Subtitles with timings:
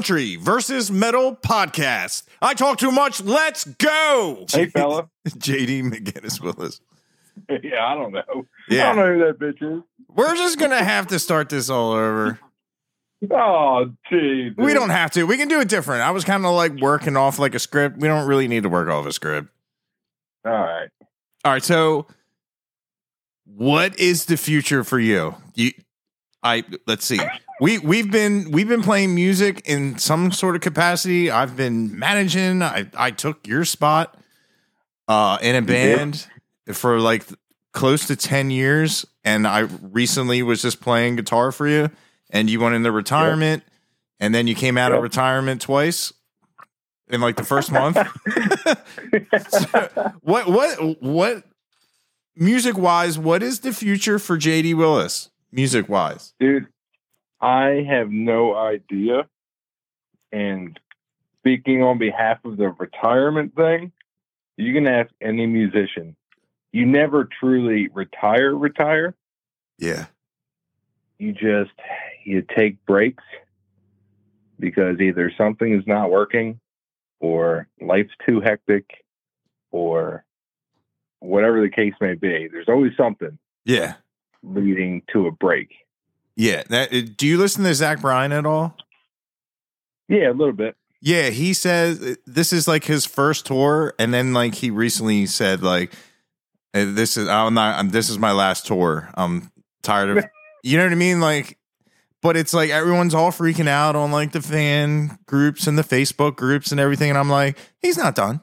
[0.00, 2.22] Country versus Metal podcast.
[2.40, 3.20] I talk too much.
[3.20, 4.46] Let's go.
[4.50, 5.10] Hey, fella.
[5.28, 6.80] JD McGinnis Willis.
[7.62, 8.46] yeah, I don't know.
[8.70, 9.82] I don't know who that bitch is.
[10.08, 12.38] We're just going to have to start this all over.
[13.30, 14.54] Oh, geez.
[14.56, 15.24] We don't have to.
[15.24, 16.00] We can do it different.
[16.00, 17.98] I was kind of like working off like a script.
[17.98, 19.50] We don't really need to work off a script.
[20.46, 20.88] All right.
[21.44, 21.62] All right.
[21.62, 22.06] So,
[23.44, 25.34] what is the future for you?
[25.54, 25.72] You,
[26.42, 27.20] I let's see.
[27.60, 31.30] We we've been we've been playing music in some sort of capacity.
[31.30, 32.62] I've been managing.
[32.62, 34.16] I I took your spot
[35.08, 36.26] uh in a band
[36.72, 37.24] for like
[37.72, 41.90] close to 10 years and I recently was just playing guitar for you
[42.30, 43.62] and you went into retirement
[44.18, 46.12] and then you came out of retirement twice
[47.08, 47.96] in like the first month.
[49.50, 51.44] So, what what what
[52.36, 56.32] music wise what is the future for JD Willis music wise?
[56.40, 56.66] Dude,
[57.40, 59.26] I have no idea.
[60.32, 60.78] And
[61.38, 63.92] speaking on behalf of the retirement thing,
[64.56, 66.16] you can ask any musician.
[66.72, 69.14] You never truly retire, retire.
[69.78, 70.06] Yeah.
[71.18, 71.72] You just
[72.24, 73.24] you take breaks
[74.58, 76.60] because either something is not working
[77.18, 78.84] or life's too hectic
[79.70, 80.24] or
[81.20, 82.48] whatever the case may be.
[82.48, 83.94] There's always something Yeah.
[84.42, 85.70] leading to a break.
[86.40, 86.62] Yeah.
[86.70, 88.74] That, uh, do you listen to Zach Bryan at all?
[90.08, 90.74] Yeah, a little bit.
[91.02, 95.26] Yeah, he says uh, this is like his first tour, and then like he recently
[95.26, 95.92] said like
[96.72, 99.10] this is I'm not I'm, this is my last tour.
[99.14, 99.50] I'm
[99.82, 100.24] tired of
[100.62, 101.58] you know what I mean like.
[102.22, 106.36] But it's like everyone's all freaking out on like the fan groups and the Facebook
[106.36, 108.40] groups and everything, and I'm like, he's not done.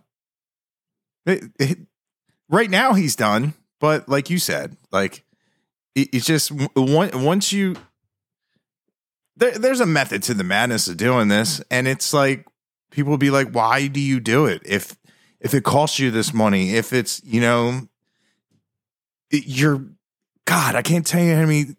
[1.27, 1.77] It- it-
[2.49, 3.53] right now, he's done.
[3.79, 5.23] But like you said, like
[5.93, 7.75] it, it's just one, once you
[9.37, 12.45] there, there's a method to the madness of doing this, and it's like
[12.91, 14.61] people will be like, "Why do you do it?
[14.65, 14.95] If
[15.39, 17.87] if it costs you this money, if it's you know,
[19.31, 19.85] it- you're
[20.45, 21.75] God, I can't tell you how many.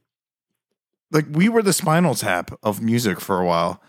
[1.10, 3.82] Like we were the Spinal Tap of music for a while.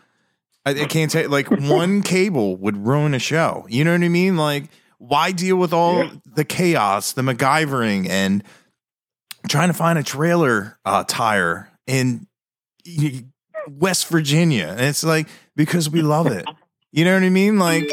[0.66, 3.66] I, I can't tell like one cable would ruin a show.
[3.69, 4.38] You know what I mean?
[4.38, 4.66] Like
[4.97, 6.12] why deal with all Yeah.
[6.25, 8.44] the chaos, the MacGyvering, and
[9.47, 12.28] trying to find a trailer uh, tire and
[12.85, 13.24] y-
[13.78, 14.68] West Virginia?
[14.69, 16.46] And it's like because we love it.
[16.91, 17.59] You know what I mean?
[17.59, 17.90] Like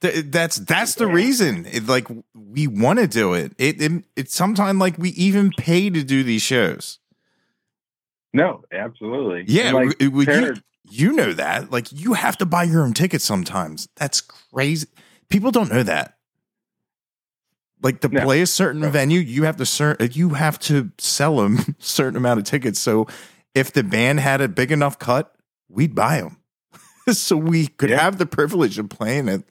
[0.00, 1.66] th- that's that's the reason.
[1.66, 3.52] It, like we want to do it.
[3.58, 6.98] It, it it's sometimes like we even pay to do these shows.
[8.34, 9.44] No, absolutely.
[9.46, 10.54] Yeah, like, you,
[10.90, 11.70] you know that.
[11.70, 13.88] Like you have to buy your own tickets sometimes.
[13.96, 14.86] That's crazy.
[15.28, 16.16] People don't know that.
[17.82, 18.22] Like to No.
[18.22, 18.90] play a certain No.
[18.90, 22.78] venue, you have to cer- you have to sell them certain amount of tickets.
[22.78, 23.06] So
[23.54, 25.34] if the band had a big enough cut,
[25.68, 26.38] we'd buy them.
[27.12, 28.00] so we could Yeah.
[28.00, 29.42] have the privilege of playing at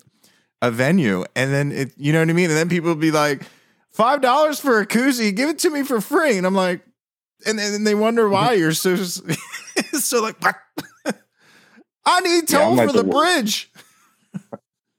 [0.62, 2.50] a venue, and then it, you know what I mean.
[2.50, 3.44] And then people would be like,
[3.90, 6.82] five dollars for a koozie, give it to me for free, and I'm like,
[7.46, 8.60] and then they wonder why mm-hmm.
[8.60, 8.96] you're so
[10.00, 10.38] so like.
[12.04, 13.72] I need Yeah, I'm like for the the bridge.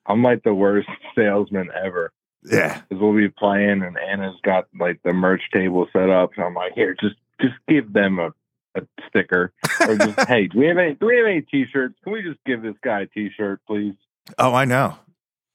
[0.06, 2.12] I'm like the worst salesman ever.
[2.44, 6.30] Yeah, Because we'll be playing and Anna's got like the merch table set up.
[6.36, 8.30] And I'm like, here, just just give them a,
[8.74, 9.52] a sticker.
[9.80, 11.94] Or just, hey, do we have any do we have any t shirts?
[12.04, 13.94] Can we just give this guy a t shirt, please?
[14.38, 14.96] Oh, I know.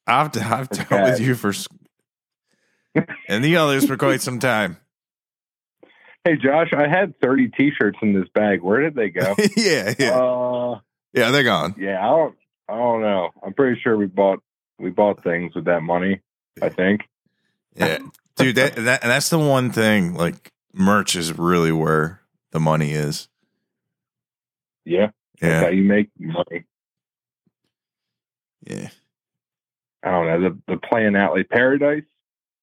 [0.06, 1.54] I've I've dealt with you for
[3.28, 4.78] and the others for quite some time.
[6.24, 8.62] Hey Josh, I had thirty t shirts in this bag.
[8.62, 9.36] Where did they go?
[9.58, 10.80] yeah, yeah, uh
[11.14, 11.32] yeah.
[11.32, 11.76] They're gone.
[11.78, 12.36] yeah, I don't
[12.70, 13.30] I don't know.
[13.44, 14.40] I'm pretty sure we bought
[14.80, 16.22] we bought things with that money,
[16.62, 17.02] I think.
[17.76, 18.00] Yeah,
[18.36, 18.56] dude.
[18.56, 20.16] That that that's the one thing.
[20.16, 22.17] Like merch is really where
[22.52, 23.28] the money is.
[24.86, 25.12] Yeah.
[25.40, 26.66] That's how Yeah, you make money.
[28.66, 28.90] yeah.
[30.04, 30.50] I don't know.
[30.50, 32.04] The the playing Alley Paradise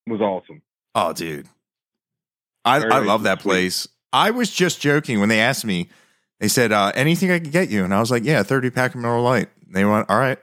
[0.07, 0.63] was awesome.
[0.95, 1.49] Oh, dude.
[2.65, 3.51] I, I love that sweet.
[3.51, 3.89] place.
[4.13, 5.89] I was just joking when they asked me.
[6.41, 7.85] They said, uh, anything I could get you?
[7.85, 9.49] And I was like, yeah, 30 pack of Miller Lite.
[9.67, 10.39] And they went, all right.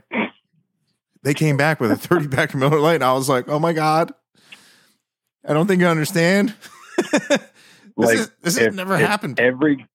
[1.24, 2.96] They came back with a 30 pack of Miller Lite.
[2.96, 4.14] And I was like, oh my God.
[5.48, 6.54] I don't think you understand.
[8.02, 9.40] this Like, is, this has never if happened.
[9.40, 9.86] Every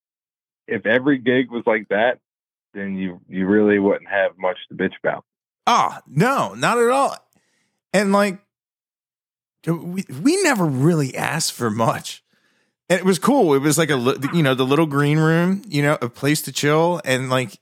[0.67, 2.19] if every gig was like that,
[2.73, 5.23] then you you really wouldn't have much to bitch about.
[5.65, 7.15] Ah, no, not at all.
[7.93, 8.39] And like,
[9.65, 12.23] we we never really asked for much,
[12.89, 13.53] and it was cool.
[13.53, 13.97] It was like a
[14.33, 17.59] you know the little green room, you know, a place to chill, and like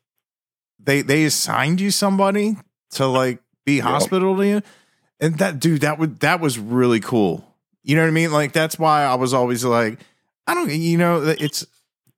[0.79, 2.57] they they assigned you somebody
[2.91, 4.61] to like be hospital to you,
[5.19, 7.55] and that dude that would that was really cool.
[7.83, 8.31] You know what I mean?
[8.31, 9.99] Like that's why I was always like,
[10.47, 11.65] I don't, you know, it's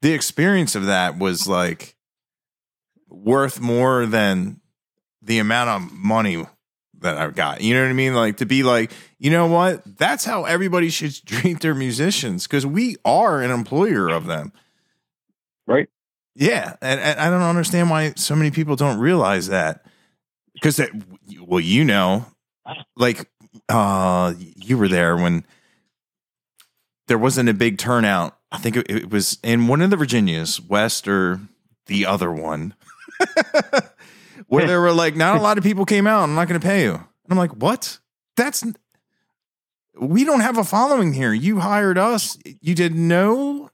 [0.02, 1.96] the experience of that was like
[3.10, 4.62] worth more than
[5.22, 6.46] the amount of money
[7.00, 7.62] that I've got.
[7.62, 8.14] You know what I mean?
[8.14, 9.84] Like to be like, you know what?
[9.98, 14.52] That's how everybody should treat their musicians because we are an employer of them.
[15.66, 15.90] Right.
[16.36, 19.84] Yeah, and, and I don't understand why so many people don't realize that.
[20.54, 20.92] Because that,
[21.42, 22.26] well, you know,
[22.96, 23.30] like
[23.70, 25.46] uh, you were there when
[27.08, 28.38] there wasn't a big turnout.
[28.52, 31.40] I think it, it was in one of the Virginias, West or
[31.88, 32.74] the other one,
[34.48, 36.24] where there were like not a lot of people came out.
[36.24, 36.94] I'm not going to pay you.
[36.94, 38.00] And I'm like, what?
[38.36, 38.64] That's
[40.00, 41.34] we don't have a following here.
[41.34, 42.38] You hired us.
[42.62, 43.70] You did no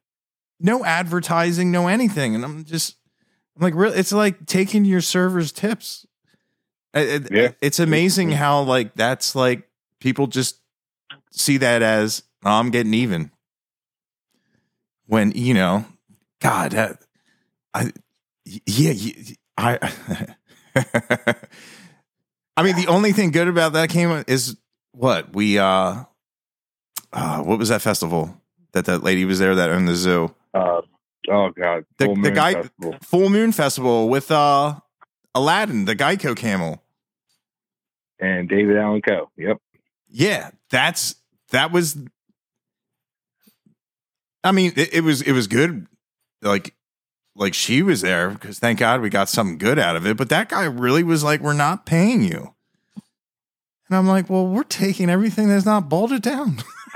[0.60, 2.36] no advertising, no anything.
[2.36, 2.96] And I'm just
[3.56, 6.06] I'm like really it's like taking your server's tips.
[6.94, 7.52] It- Yeah.
[7.62, 9.68] It's amazing how like that's like
[10.00, 10.60] people just
[11.32, 13.32] see that as "Oh, I'm getting even.
[15.06, 15.86] When, you know,
[16.42, 17.02] God, that,
[17.74, 17.92] I
[18.66, 18.94] yeah,
[19.58, 19.92] I.
[22.56, 24.56] I mean the only thing good about that came is
[24.92, 25.34] what?
[25.34, 26.04] We uh
[27.12, 28.40] uh what was that festival
[28.74, 30.34] that that lady was there that owned the zoo?
[30.54, 30.82] Uh,
[31.30, 32.96] oh God, The- the guy- Festival.
[33.02, 34.76] Full Moon Festival with uh
[35.36, 36.84] Aladdin, the Geico camel.
[38.20, 39.32] and David Allan Coe.
[39.38, 39.58] Yep.
[40.10, 41.16] Yeah, that's
[41.52, 41.98] that was.
[44.44, 45.88] I mean, it, it was it was good.
[46.42, 46.76] Like,
[47.36, 50.18] like she was there because thank God we got something good out of it.
[50.18, 52.54] But that guy really was like, "We're not paying you,"
[53.88, 56.58] and I'm like, "Well, we're taking everything that's not bolted down."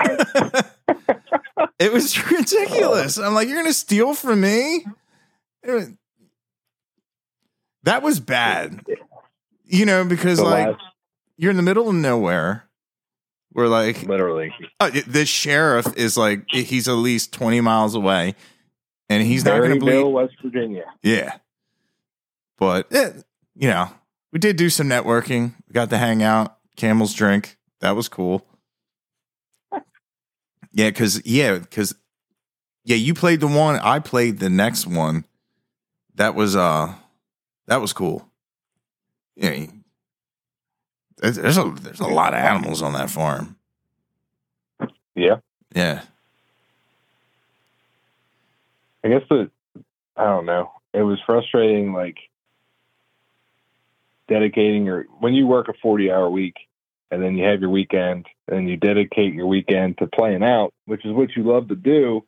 [1.78, 3.16] it was ridiculous.
[3.18, 4.84] I'm like, "You're gonna steal from me?"
[5.62, 5.96] It-
[7.84, 8.84] That was bad,
[9.64, 10.80] you know, because The like last,
[11.38, 12.67] you're in the middle of nowhere.
[13.52, 18.34] We're like, literally, uh, the sheriff is like, he's at least 20 miles away
[19.08, 20.06] and he's not going to believe.
[20.06, 20.84] West Virginia.
[21.02, 21.36] Yeah.
[22.58, 23.12] But, eh,
[23.56, 23.90] you know,
[24.32, 25.54] we did do some networking.
[25.66, 27.56] We got to hang out, Camel's drink.
[27.80, 28.46] That was cool.
[30.70, 30.90] Yeah.
[30.90, 31.58] Cause, yeah.
[31.58, 31.94] Cause,
[32.84, 35.24] yeah, you played the one, I played the next one.
[36.14, 36.94] That was, uh,
[37.66, 38.28] that was cool.
[39.34, 39.66] Yeah.
[41.20, 43.56] There's there's a, there's a lot of animals on that farm.
[45.14, 45.36] Yeah.
[45.74, 46.02] Yeah.
[49.04, 49.50] I guess the
[50.16, 50.70] I don't know.
[50.92, 52.16] It was frustrating like
[54.28, 56.56] dedicating your when you work a 40 hour week
[57.10, 61.04] and then you have your weekend and you dedicate your weekend to playing out, which
[61.04, 62.24] is what you love to do,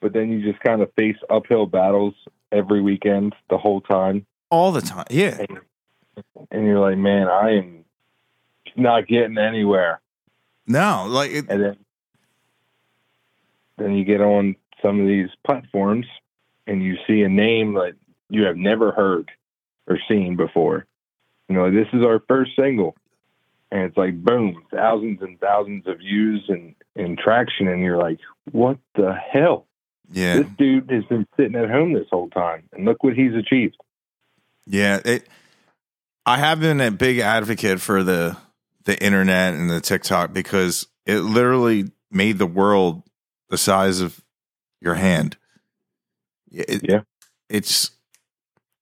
[0.00, 2.14] but then you just kind of face uphill battles
[2.50, 5.04] every weekend the whole time All the time.
[5.10, 5.44] Yeah.
[6.50, 7.79] and you're like, "Man, I am
[8.76, 10.00] not getting anywhere."
[10.66, 11.76] No, like it, and then
[13.78, 16.06] then you get on some of these platforms
[16.66, 17.94] and you see a name that
[18.28, 19.30] you have never heard
[19.86, 20.86] or seen before.
[21.48, 22.94] You know, this is our first single,
[23.72, 28.18] and it's like boom, thousands and thousands of views and and traction, and you're like,
[28.52, 29.66] what the hell?
[30.12, 33.34] yeah, This dude has been sitting at home this whole time, and look what he's
[33.34, 33.76] achieved.
[34.66, 35.00] yeah.
[35.04, 35.28] It.
[36.26, 38.36] I have been a big advocate for the
[38.90, 43.02] the internet and the TikTok because it literally made the world
[43.48, 44.20] the size of
[44.80, 45.36] your hand.
[46.50, 47.02] It- Yeah.
[47.48, 47.90] it's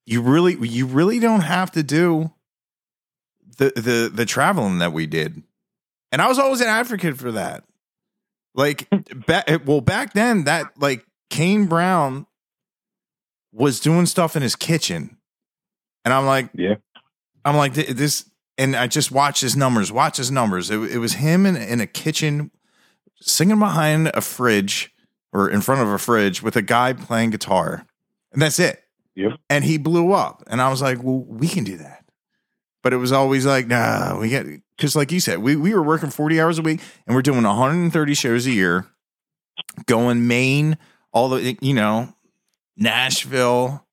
[0.06, 2.32] you really you really don't have to do
[3.58, 5.42] the the the traveling that we did,
[6.12, 7.64] and I was always an advocate for that.
[8.54, 9.20] Like, hmm.
[9.26, 12.26] ba- well, back then that like Kane Brown
[13.52, 15.18] was doing stuff in his kitchen,
[16.04, 16.76] and I'm like, Yeah.
[17.44, 18.27] I'm like this,
[18.58, 19.90] and I just watched his numbers.
[19.92, 20.70] Watch his numbers.
[20.70, 22.50] It, it was him in, in a kitchen
[23.20, 24.92] singing behind a fridge
[25.32, 27.86] or in front of a fridge with a guy playing guitar,
[28.32, 28.82] and that's it.
[29.14, 29.32] Yep.
[29.48, 32.04] And he blew up, and I was like, well, we can do that.
[32.82, 34.46] But it was always like, nah, we get
[34.76, 37.42] because, like you said, we we were working 40 hours a week, and we're doing
[37.42, 38.86] 130 shows a year,
[39.86, 40.78] going Maine,
[41.12, 42.14] all the you know,
[42.76, 43.84] Nashville,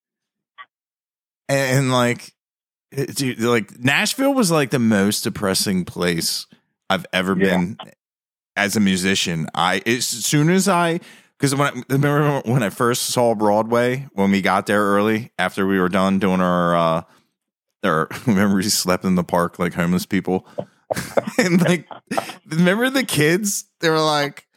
[1.50, 2.35] and, and like,
[2.95, 6.45] dude, like Nashville was like the most depressing place
[6.89, 7.57] I've ever Yeah.
[7.57, 7.77] been
[8.55, 9.47] as a musician.
[9.53, 10.99] I as soon as I
[11.37, 15.65] because when I remember when I first saw Broadway when we got there early after
[15.67, 17.01] we were done doing our uh
[17.83, 20.47] our remember we slept in the park like homeless people?
[21.39, 21.87] And like
[22.45, 23.65] remember the kids?
[23.81, 24.47] They were like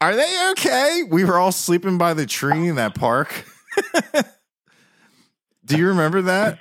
[0.00, 1.02] are they okay?
[1.10, 3.44] We were all sleeping by the tree in that park.
[5.64, 6.58] Do you remember that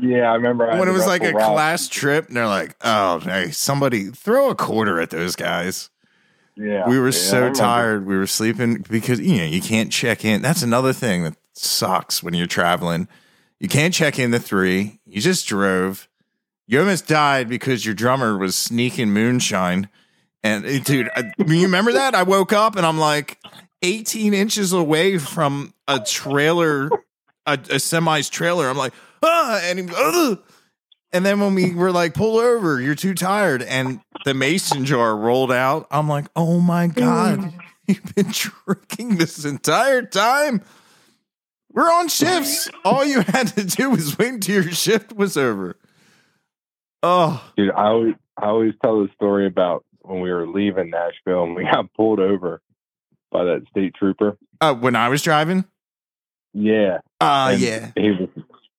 [0.00, 1.52] Yeah, I remember I when it was like a Rob.
[1.52, 5.90] class trip and they're like oh hey somebody throw a quarter at those guys
[6.56, 8.06] Yeah, we were yeah, so tired.
[8.06, 10.40] We were sleeping because you know you can't check in.
[10.42, 13.08] That's another thing that sucks when you're traveling.
[13.60, 15.00] You can't check in the three.
[15.06, 16.08] You just drove.
[16.66, 19.88] You almost died because your drummer was sneaking moonshine.
[20.42, 22.14] And uh, dude, I, you remember that?
[22.14, 23.38] I woke up and I'm like
[23.82, 26.88] 18 inches away from a trailer,
[27.46, 28.68] a, a semi's trailer.
[28.68, 30.38] I'm like, ah, and he, Ugh.
[31.12, 35.16] and then when we were like, pull over, you're too tired, and the mason jar
[35.16, 35.86] rolled out.
[35.90, 37.52] I'm like, oh my god,
[37.86, 40.62] you've been drinking this entire time.
[41.72, 42.68] We're on shifts.
[42.84, 45.76] All you had to do was wait until your shift was over.
[47.02, 51.44] Oh, Dude, I always I always tell the story about when we were leaving Nashville
[51.44, 52.60] and we got pulled over
[53.30, 54.36] by that state trooper.
[54.60, 55.64] uh, when I was driving.
[56.52, 56.98] Yeah.
[57.20, 57.90] Uh, and yeah.
[57.96, 58.28] He was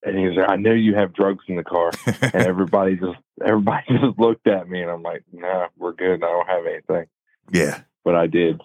[0.05, 1.91] and he was like, I know you have drugs in the car.
[2.05, 6.24] and everybody just everybody just looked at me and I'm like, nah, we're good.
[6.24, 7.07] I don't have anything.
[7.51, 7.81] yeah.
[8.03, 8.60] But I did.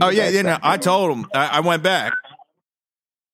[0.00, 0.42] Oh yeah, yeah.
[0.42, 1.26] No, I told him.
[1.34, 2.12] I, I went back,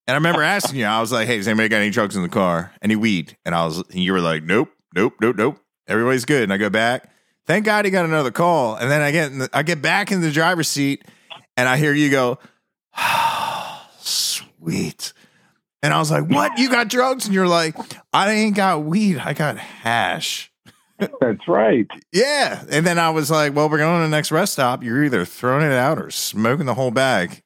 [0.07, 0.87] and I remember asking you.
[0.87, 2.73] I was like, "Hey, has anybody got any drugs in the car?
[2.83, 5.59] Any weed?" And I was, and you were like, "Nope, nope, nope, nope.
[5.87, 7.11] Everybody's good." And I go back.
[7.47, 8.77] Thank God he got another call.
[8.77, 11.05] And then I get, in the, I get back in the driver's seat,
[11.57, 12.39] and I hear you go,
[13.99, 15.13] "Sweet."
[15.83, 16.59] And I was like, "What?
[16.59, 17.75] You got drugs?" And you're like,
[18.13, 19.19] "I ain't got weed.
[19.19, 20.53] I got hash."
[20.99, 21.87] That's right.
[22.13, 22.63] Yeah.
[22.71, 24.83] And then I was like, well, we're going to the next rest stop.
[24.83, 27.43] You're either throwing it out or smoking the whole bag.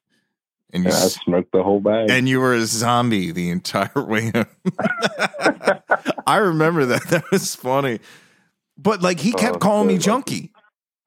[0.72, 2.10] And you Yeah, I smoked the whole bag.
[2.10, 4.32] and you were a zombie the entire way.
[6.26, 7.02] I remember that.
[7.10, 8.00] That was funny.
[8.76, 10.50] But like he kept Oh, calling me junkie.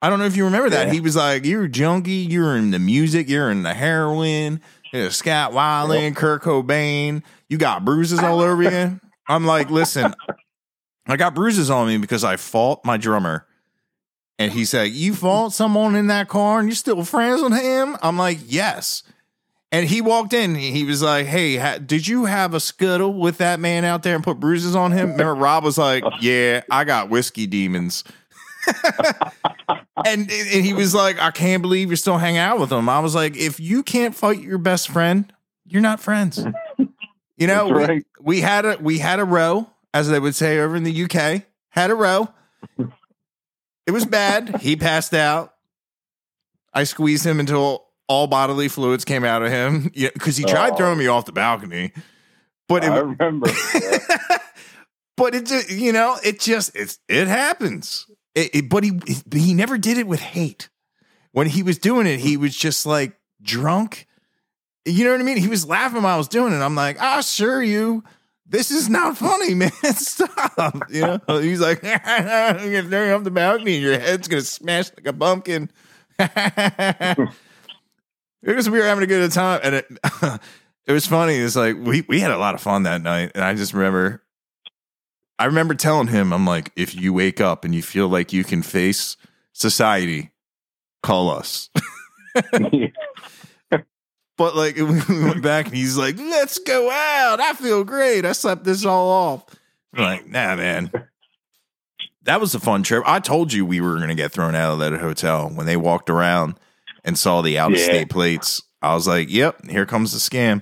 [0.02, 0.88] I don't know if you remember that.
[0.88, 0.94] Yeah.
[0.94, 4.62] He was like, You're junkie, you're in the music, you're in the heroin,
[4.94, 9.00] you're Scott Weiland, Kurt Cobain, you got bruises all over you.
[9.28, 10.14] I'm like, listen,
[11.06, 13.46] I got bruises on me because I fought my drummer.
[14.40, 17.98] And he said, You fought someone in that car and you're still friends with him?
[18.02, 19.04] I'm like, Yes.
[19.72, 20.56] And he walked in.
[20.56, 24.16] He was like, "Hey, ha- did you have a scuttle with that man out there
[24.16, 28.06] and put bruises on him?" Remember, Rob was like, "Yeah, I got whiskey demons."
[30.08, 33.00] and and he was like, "I can't believe you're still hanging out with him." I
[33.00, 35.32] was like, "If you can't fight your best friend,
[35.66, 36.46] you're not friends."
[37.38, 40.60] You know, That's we, we had a we had a row, as they would say
[40.60, 41.44] over in the UK.
[41.70, 42.30] Had a row.
[43.86, 44.58] It was bad.
[44.62, 45.54] He passed out.
[46.74, 50.76] I squeezed him until all bodily fluids came out of him because he tried Oh.
[50.78, 51.92] throwing me off the balcony.
[52.68, 53.48] But it, I remember.
[55.18, 58.08] but it just you know it just it's it happens.
[58.38, 59.00] It, it- but he
[59.34, 60.70] he never did it with hate.
[61.32, 64.08] When he was doing it, he was just like drunk.
[64.86, 65.38] You know what I mean?
[65.38, 66.62] He was laughing while I was doing it.
[66.62, 68.04] I'm like, ah, I assure you,
[68.46, 69.72] this is not funny, man.
[69.94, 70.86] Stop.
[70.90, 71.20] You know?
[71.42, 75.70] He's like, you're gonna off the balcony and your head's gonna smash like a pumpkin.
[76.18, 77.18] because
[78.70, 79.88] we were having a good time and it
[80.86, 83.44] it was funny it's like we we had a lot of fun that night and
[83.44, 84.24] i just remember
[85.40, 88.44] i remember telling him i'm like if you wake up and you feel like you
[88.44, 89.18] can face
[89.54, 90.32] society
[91.04, 91.70] call us.
[94.38, 94.84] But like we
[95.24, 97.40] went back and he's like let's go out.
[97.40, 98.24] I feel great.
[98.24, 99.46] I slept this all off.
[99.96, 100.92] I'm like nah man.
[102.24, 103.04] That was a fun trip.
[103.08, 105.50] I told you we were going to get thrown out of that hotel.
[105.50, 106.60] When they walked around
[107.04, 108.14] and saw the out of state Yeah.
[108.14, 110.62] plates i was like yep here comes the scam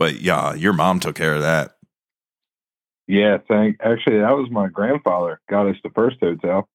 [0.00, 1.76] but yeah your mom took care of that
[3.06, 3.78] yeah, thank.
[3.80, 6.68] Actually, that was my grandfather got us the first hotel.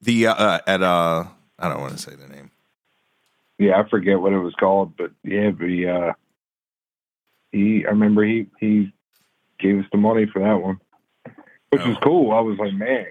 [0.00, 1.24] the uh, uh at uh
[1.58, 2.50] i don't want to say the name
[3.58, 6.12] Yeah, I forget what it was called, but yeah, the he, uh,
[7.52, 8.92] he, I remember he he
[9.60, 10.80] gave us the money for that one,
[11.70, 12.04] which was Oh.
[12.04, 12.32] cool.
[12.32, 13.06] I was like, man,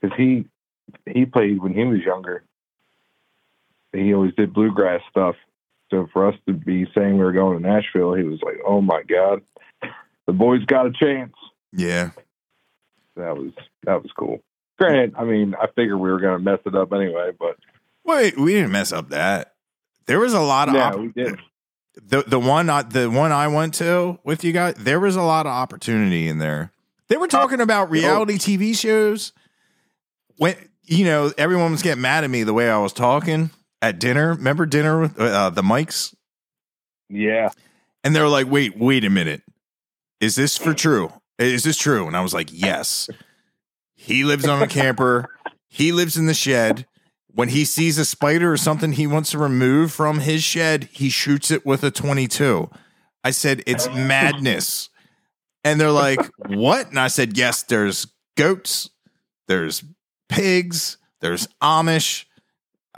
[0.00, 0.46] because he
[1.06, 2.44] he played when he was younger.
[3.92, 5.36] He always did bluegrass stuff.
[5.90, 8.80] So for us to be saying we were going to Nashville, he was like, "Oh
[8.80, 9.42] my god,
[10.26, 11.34] the boys got a chance."
[11.70, 12.10] yeah
[13.16, 13.52] That was
[13.84, 14.40] that was cool.
[14.78, 17.56] Granted, I mean, I figured we were going to mess it up anyway, but
[18.04, 19.54] wait we didn't mess up that
[20.08, 21.38] there was a lot of yeah, op- we did.
[22.02, 25.22] the the one I, the one I went to with you guys, there was a
[25.22, 26.72] lot of opportunity in there.
[27.06, 27.92] They were talking about oh.
[27.92, 29.32] reality TV shows.
[30.36, 33.50] When you know everyone was getting mad at me the way I was talking
[33.82, 34.30] at dinner.
[34.34, 36.14] Remember dinner with uh, the mics,
[37.08, 37.50] Yeah,
[38.04, 39.42] and they were like, "Wait, wait a minute,
[40.20, 41.12] is this for true?
[41.38, 43.08] Is this true?" And I was like, "Yes."
[44.00, 45.28] He lives on a camper.
[45.68, 46.86] He lives in the shed.
[47.26, 51.08] When he sees a spider or something he wants to remove from his shed, he
[51.10, 52.70] shoots it with a 22.
[53.24, 54.88] I said, It's madness.
[55.64, 56.90] And they're like, What?
[56.90, 58.06] And I said, Yes, there's
[58.36, 58.88] goats,
[59.48, 59.82] there's
[60.28, 62.24] pigs, there's Amish.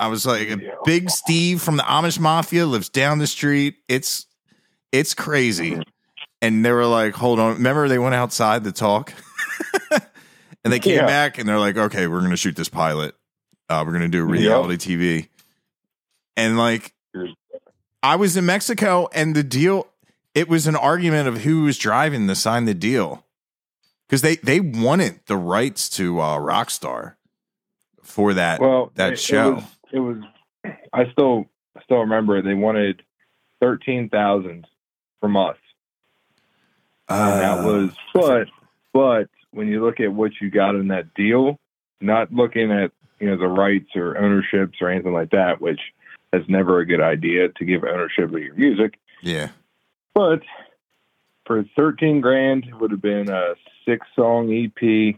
[0.00, 0.56] I was like, Yeah.
[0.84, 3.76] Big Steve from the Amish Mafia lives down the street.
[3.88, 4.26] It's
[4.92, 5.72] it's crazy.
[5.72, 5.82] Mhm.
[6.42, 7.54] And they were like, hold on.
[7.54, 9.12] Remember they went outside to talk?
[9.92, 11.06] and they came Yeah.
[11.06, 13.14] back and they're like, okay, we're gonna shoot this pilot.
[13.68, 14.28] Uh, we're gonna do Yep.
[14.28, 15.28] reality TV.
[16.36, 16.94] And like
[18.02, 19.86] I was in Mexico and the deal
[20.34, 23.24] it was an argument of who was driving to sign the deal.
[24.08, 27.14] Because they they wanted the rights to uh Rockstar
[28.02, 29.50] for that well that show.
[29.50, 30.18] It was, it was.
[30.92, 33.02] I still I still remember they wanted
[33.60, 34.66] thirteen thousand
[35.20, 35.56] from us.
[37.08, 38.48] And Uh, that was, but
[38.92, 41.58] but when you look at what you got in that deal,
[42.00, 45.80] not looking at you know the rights or ownerships or anything like that, which
[46.32, 48.98] is never a good idea to give ownership of your music.
[49.22, 49.48] yeah.
[50.14, 50.42] But
[51.46, 53.54] for thirteen grand, it would have been a
[53.84, 55.16] six song EP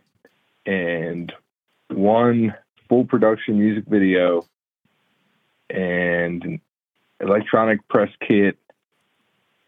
[0.65, 1.33] and
[1.89, 2.55] one
[2.89, 4.47] full production music video
[5.73, 6.61] and an
[7.21, 8.59] electronic press kit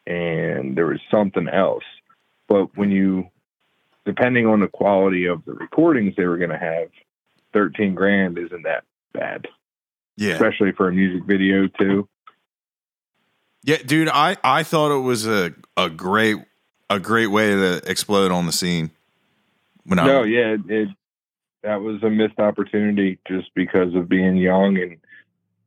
[0.06, 1.84] and there was something else.
[2.48, 3.30] But when you
[4.04, 6.88] depending on the quality of the recordings they were gonna have,
[7.52, 9.48] thirteen grand isn't that bad.
[10.16, 10.34] Yeah.
[10.34, 12.08] Especially for a music video too.
[13.64, 16.36] Yeah, dude, I, I thought it was a, a great
[16.90, 18.90] a great way to explode on the scene.
[19.84, 20.88] When I No, yeah, it, it
[21.62, 24.98] that was a missed opportunity just because of being young and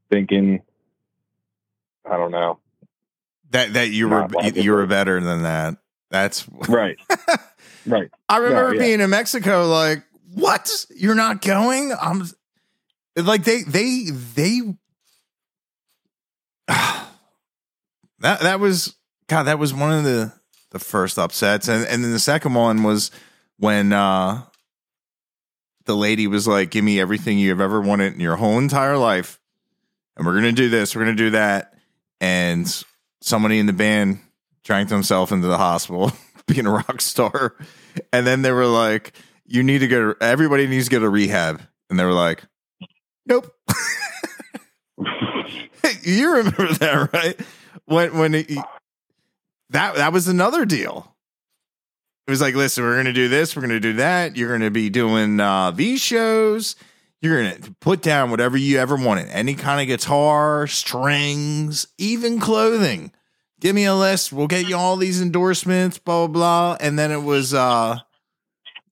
[0.10, 0.62] thinking.
[2.10, 2.60] I don't know.
[3.52, 5.78] that that you were you were better than that.
[6.10, 6.98] That's Right,
[7.86, 8.10] right.
[8.30, 8.82] I remember yeah.
[8.82, 10.86] being in Mexico like, "What?
[10.96, 12.24] You're not going?" I'm
[13.16, 14.62] like they they they
[18.20, 18.96] That that was
[19.28, 20.34] God, that was one of the
[20.72, 21.68] the first upsets.
[21.68, 23.12] And and then the second one was
[23.58, 24.44] when uh
[25.86, 29.40] the lady was like, Give me everything you've ever wanted in your whole entire life.
[30.18, 31.74] And we're gonna do this, we're gonna do that.
[32.20, 32.68] And
[33.22, 34.20] somebody in the band
[34.64, 36.12] drank themselves into the hospital,
[36.48, 37.56] being a rock star.
[38.12, 39.14] And then they were like,
[39.46, 41.62] You need to go to everybody needs to go to rehab.
[41.90, 42.44] And they were like,
[43.28, 43.54] Nope.
[46.02, 47.40] you remember that, right?
[47.86, 48.50] When when it,
[49.70, 51.14] that that was another deal.
[52.26, 54.36] It was like, listen, we're gonna do this, we're gonna do that.
[54.36, 56.76] You're gonna be doing uh, these shows.
[57.22, 63.12] You're gonna put down whatever you ever wanted, any kind of guitar, strings, even clothing.
[63.60, 64.32] Give me a list.
[64.32, 66.78] We'll get you all these endorsements, blah blah blah.
[66.80, 67.98] And then it was, uh,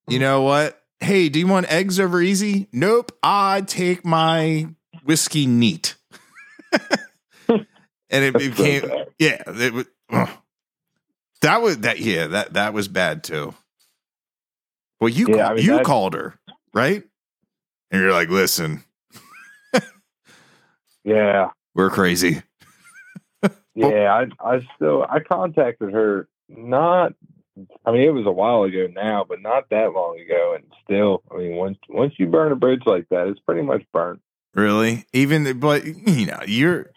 [0.07, 0.81] you know what?
[0.99, 2.67] Hey, do you want eggs over easy?
[2.71, 3.11] Nope.
[3.21, 4.69] I take my
[5.03, 5.95] whiskey neat.
[7.47, 7.65] and
[8.09, 8.83] it became
[9.19, 9.85] yeah it was,
[11.41, 13.53] that was that yeah that that was bad too
[14.99, 16.37] well you Yeah, I mean, you that- called her
[16.73, 17.03] right
[17.91, 18.83] and you're like listen
[21.03, 22.41] Yeah, we're crazy
[23.75, 24.11] yeah.
[24.11, 26.27] I I still I contacted her.
[26.49, 27.13] Not.
[27.85, 30.55] I mean, it was a while ago now, but not that long ago.
[30.55, 33.83] And still, I mean, once once you burn a bridge like that, it's pretty much
[33.93, 34.19] burnt.
[34.55, 36.89] really even but you know you're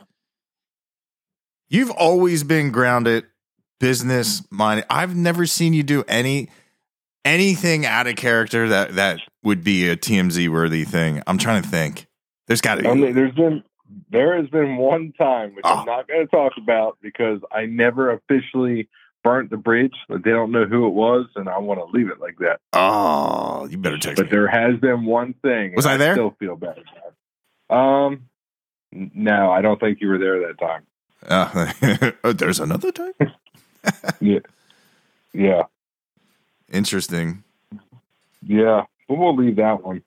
[1.68, 3.24] you've always been grounded
[3.81, 6.48] business minded i've never seen you do any
[7.24, 11.68] anything out of character that that would be a tmz worthy thing i'm trying to
[11.68, 12.06] think
[12.46, 13.62] there's got to be Only there's been
[14.11, 15.78] there has been one time which Oh.
[15.80, 18.88] I'm not going to talk about because I never officially
[19.24, 19.94] burnt the bridge.
[20.08, 22.61] But they don't know who it was, and I want to leave it like that.
[22.74, 25.74] oh you better text But me there has been one thing.
[25.74, 26.12] Was I there?
[26.12, 26.82] I Still feel bad.
[27.70, 28.28] Um,
[28.92, 30.82] no, I don't think you were there that time.
[31.26, 33.12] Uh, oh, there's another time.
[34.20, 34.38] yeah,
[35.32, 35.62] Yeah,
[36.72, 37.42] Interesting.
[38.46, 38.84] yeah.
[39.08, 40.02] But we'll leave that one.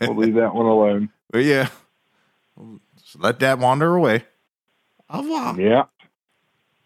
[0.00, 1.10] We'll leave that one alone.
[1.32, 1.68] But yeah,
[2.98, 4.24] Just let that wander away.
[5.08, 5.58] Au revoir.
[5.58, 5.84] Yeah.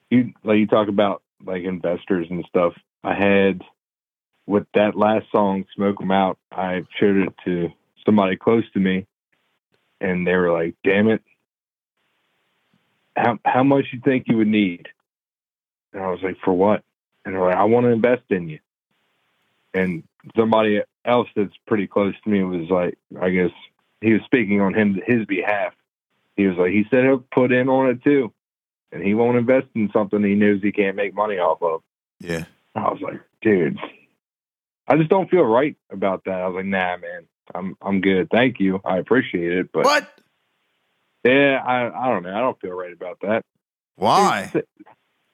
[0.09, 2.75] You like you talk about like investors and stuff.
[3.03, 3.63] I had
[4.47, 7.71] with that last song, Smoke 'em Out, I showed it to
[8.05, 9.09] somebody close to me
[10.01, 11.23] and they were like, Damn it.
[13.17, 14.87] How how much you think you would need?
[15.93, 16.85] And I was like, For what?
[17.25, 18.61] And they're like, I want to invest in you.
[19.75, 20.05] And
[20.37, 23.51] somebody else that's pretty close to me was like, I guess
[24.01, 25.73] he was speaking on him his behalf.
[26.37, 28.33] He was like, he said he'll put in on it too,
[28.93, 31.83] and he won't invest in something he knows he can't make money off of.
[32.21, 32.45] Yeah.
[32.75, 33.79] I was like, dude,
[34.87, 36.35] I just don't feel right about that.
[36.43, 38.29] I was like, nah, man, I'm I'm good.
[38.31, 40.09] Thank you, I appreciate it, but What?
[41.25, 42.37] yeah, I I don't know.
[42.37, 43.43] I don't feel right about that.
[43.97, 44.53] Why?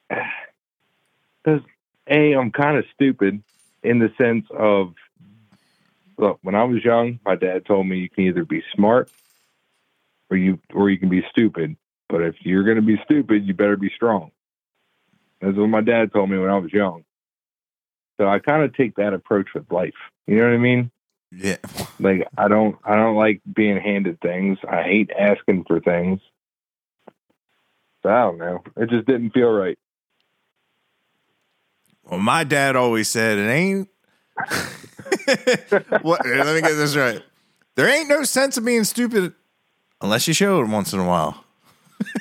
[0.09, 1.61] Because
[2.09, 3.43] a, I'm kind of stupid
[3.83, 4.93] in the sense of,
[6.17, 9.11] look, when I was young, my dad told me you can either be smart
[10.29, 11.75] or you or you can be stupid.
[12.09, 14.31] But if you're going to be stupid, you better be strong.
[15.41, 17.03] That's what my dad told me when I was young.
[18.17, 19.93] So I kind of take that approach with life.
[20.27, 20.91] You know what I mean?
[21.31, 21.57] Yeah.
[21.99, 24.59] Like I don't I don't like being handed things.
[24.67, 26.19] I hate asking for things.
[28.03, 28.63] So I don't know.
[28.77, 29.77] It just didn't feel right.
[32.05, 33.87] Well, my dad always said it ain't.
[36.01, 36.25] what?
[36.25, 37.21] Let me get this right.
[37.75, 39.33] There ain't no sense of being stupid
[40.01, 41.43] unless you show it once in a while.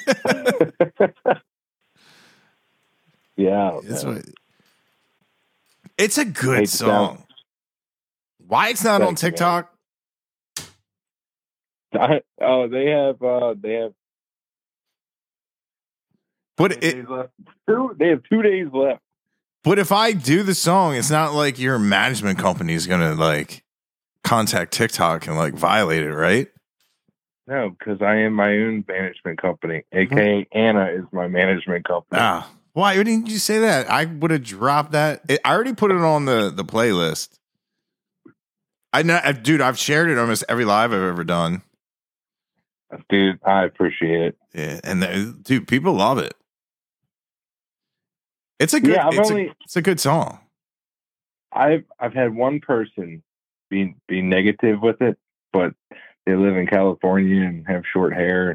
[3.37, 3.81] yeah.
[3.85, 4.25] It's, what-
[5.99, 7.27] it's a good Hate to sound- song.
[8.47, 9.31] Why it's not on Thanks, man.
[9.33, 9.75] TikTok?
[11.95, 13.93] I, oh, they have uh they have
[16.57, 17.07] But it.
[17.69, 19.01] Two, they have two days left.
[19.65, 23.65] But if I do the song, it's not like your management company is gonna like
[24.25, 26.49] contact TikTok and like violate it, right?
[27.47, 32.21] No, because I am my own management company, aka Anna is my management company.
[32.21, 33.91] Ah, why didn't you say that?
[33.91, 35.23] I would have dropped that.
[35.29, 37.39] It, I already put it on the the playlist.
[38.93, 39.61] I know, dude.
[39.61, 41.63] I've shared it almost every live I've ever done.
[43.09, 44.37] Dude, I appreciate it.
[44.55, 46.35] Yeah, and the, dude, people love it.
[48.63, 48.95] It's a good.
[48.95, 50.39] Yeah, it's, only- a, it's a good song.
[51.53, 53.23] I've I've had one person
[53.69, 55.19] be be negative with it,
[55.53, 55.75] but
[56.25, 58.51] they live in California and have short hair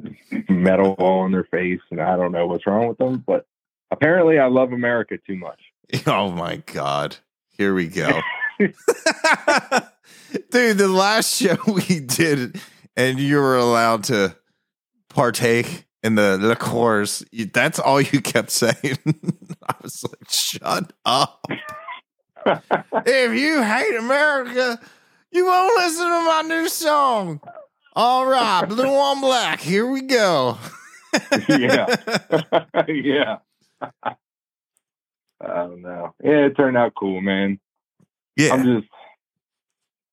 [0.00, 3.44] and metal all on their face, and I don't know what's wrong with them, but
[3.90, 5.60] apparently I love America too much.
[6.06, 7.16] Oh my god!
[7.56, 8.20] Here we go,
[8.58, 8.74] dude.
[10.78, 12.60] The last show we did,
[12.96, 14.36] and you were allowed to
[15.08, 17.24] partake in the the course.
[17.52, 18.74] That's all you kept saying.
[19.68, 21.44] I was like, "Shut up!
[22.46, 24.80] if you hate America,
[25.30, 27.40] you won't listen to my new song."
[27.94, 29.60] All right, blue on black.
[29.60, 30.58] Here we go.
[31.48, 31.96] yeah.
[32.86, 33.36] yeah.
[33.80, 34.14] I
[35.40, 36.14] don't know.
[36.22, 37.58] Yeah, it turned out cool, man.
[38.36, 38.52] yeah.
[38.52, 38.88] I'm just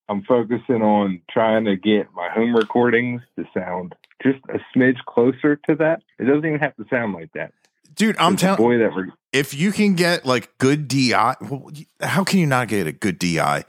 [0.08, 5.56] I'm focusing on trying to get my home recordings to sound just a smidge closer
[5.68, 6.02] to that.
[6.20, 7.54] It doesn't even have to sound like that.
[7.96, 11.70] Dude, I'm telling boy that we're if you can get like good DI, well,
[12.02, 13.64] how can you not get a good DI?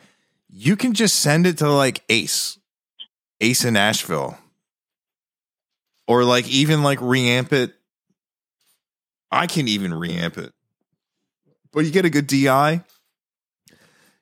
[0.48, 2.59] You can just send it to like Ace,
[3.40, 4.38] Ace in Nashville,
[6.09, 7.74] or like even like reamp it.
[9.30, 10.52] I can even reamp it,
[11.72, 12.80] but you get a good DI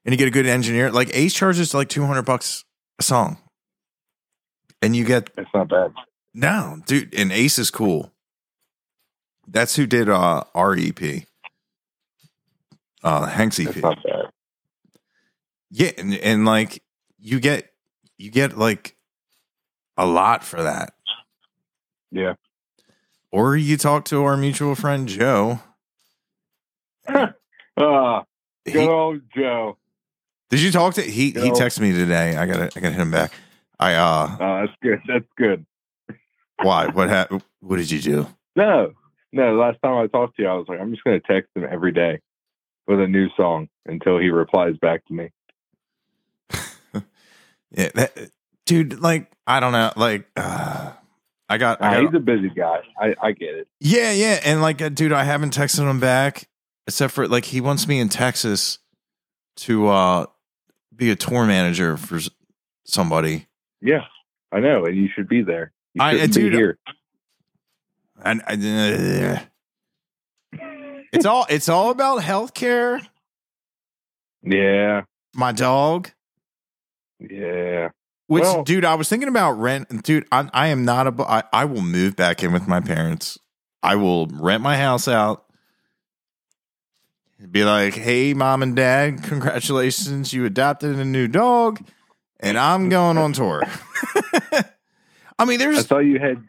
[0.05, 0.91] and you get a good engineer.
[0.91, 2.65] Like Ace charges like two hundred bucks
[2.99, 3.39] a song,
[4.83, 5.93] and you get it's not bad.
[6.35, 8.13] No, dude, and Ace is cool.
[9.47, 11.25] That's who did uh REP.
[13.03, 13.69] Uh Hank's EP.
[13.69, 14.31] It's not bad.
[15.71, 16.83] Yeah, and, and like
[17.19, 17.71] you get
[18.19, 18.97] you get like
[19.97, 20.95] a lot for that.
[22.11, 22.35] Yeah.
[23.33, 25.61] Or you talk to our mutual friend Joe.
[27.77, 28.23] Ah,
[28.65, 29.77] He, good old Joe.
[30.49, 32.37] did you talk to he he texted me today.
[32.37, 33.33] I gotta I gotta hit him back.
[33.81, 35.01] I uh Oh, that's good.
[35.09, 35.67] That's good.
[36.63, 36.87] Why?
[36.89, 37.43] What happened?
[37.61, 38.27] What did you do?
[38.57, 38.93] No,
[39.33, 39.55] no.
[39.57, 41.65] Last time I talked to you, I was like, I'm just going to text him
[41.71, 42.21] every day
[42.87, 45.31] with a new song until he replies back to me.
[47.77, 48.31] Yeah, that,
[48.67, 50.93] dude, like I don't know, like uh,
[51.49, 52.79] I got, I Ah, got he's a busy guy.
[53.01, 53.67] I, I get it.
[53.81, 56.49] Yeah, yeah, and like, uh, dude, I haven't texted him back
[56.87, 58.79] except for like he wants me in Texas
[59.57, 60.27] to uh
[60.95, 62.21] be a tour manager for
[62.85, 63.47] somebody,
[63.81, 64.05] Yeah,
[64.53, 65.73] I know, and you should be there.
[65.95, 66.79] You I- dude, here.
[68.23, 69.39] and uh,
[71.13, 73.05] it's all it's all about healthcare.
[74.43, 75.03] Yeah,
[75.35, 76.11] My dog,
[77.19, 77.89] yeah.
[78.27, 80.03] which Well- dude, I was thinking about rent.
[80.03, 81.23] Dude, I, I am not a.
[81.23, 83.39] I, I will move back in with my parents.
[83.83, 85.45] I will rent my house out.
[87.51, 91.81] Be like, hey, mom and dad, congratulations, you adopted a new dog,
[92.41, 93.63] and I'm going on tour.
[95.39, 95.79] I mean, there's.
[95.79, 96.43] I thought you had,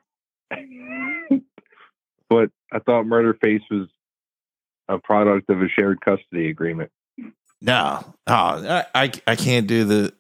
[2.30, 3.88] but I thought Murder Face was
[4.88, 6.92] a product of a shared custody agreement.
[7.62, 10.14] no, oh, I, I I can't do the.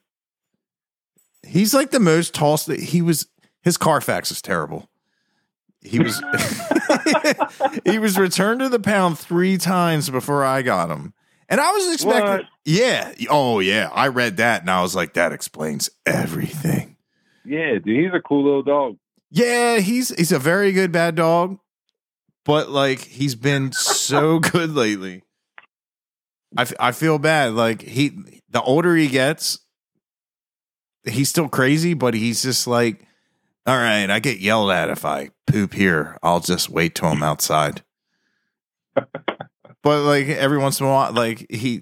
[1.45, 2.71] He's like the most tossed.
[2.71, 3.27] He was
[3.61, 4.89] his Carfax is terrible.
[5.81, 6.21] He was
[7.85, 11.13] he was returned to the pound three times before I got him,
[11.47, 12.31] and I was expecting.
[12.31, 12.45] What?
[12.63, 13.13] Yeah.
[13.29, 13.89] Oh yeah.
[13.93, 16.94] I read that and I was like, that explains everything.
[17.45, 18.97] Yeah, dude, he's a cool little dog.
[19.31, 21.59] Yeah, he's he's a very good bad dog,
[22.45, 25.23] but like he's been so good lately.
[26.57, 27.53] I, f- I feel bad.
[27.53, 29.59] Like he, the older he gets,
[31.03, 33.05] he's still crazy, but he's just like
[33.65, 36.17] All right, I get yelled at if I poop here.
[36.23, 37.83] I'll just wait till I'm outside.
[38.95, 41.81] but like every once in a while, like he,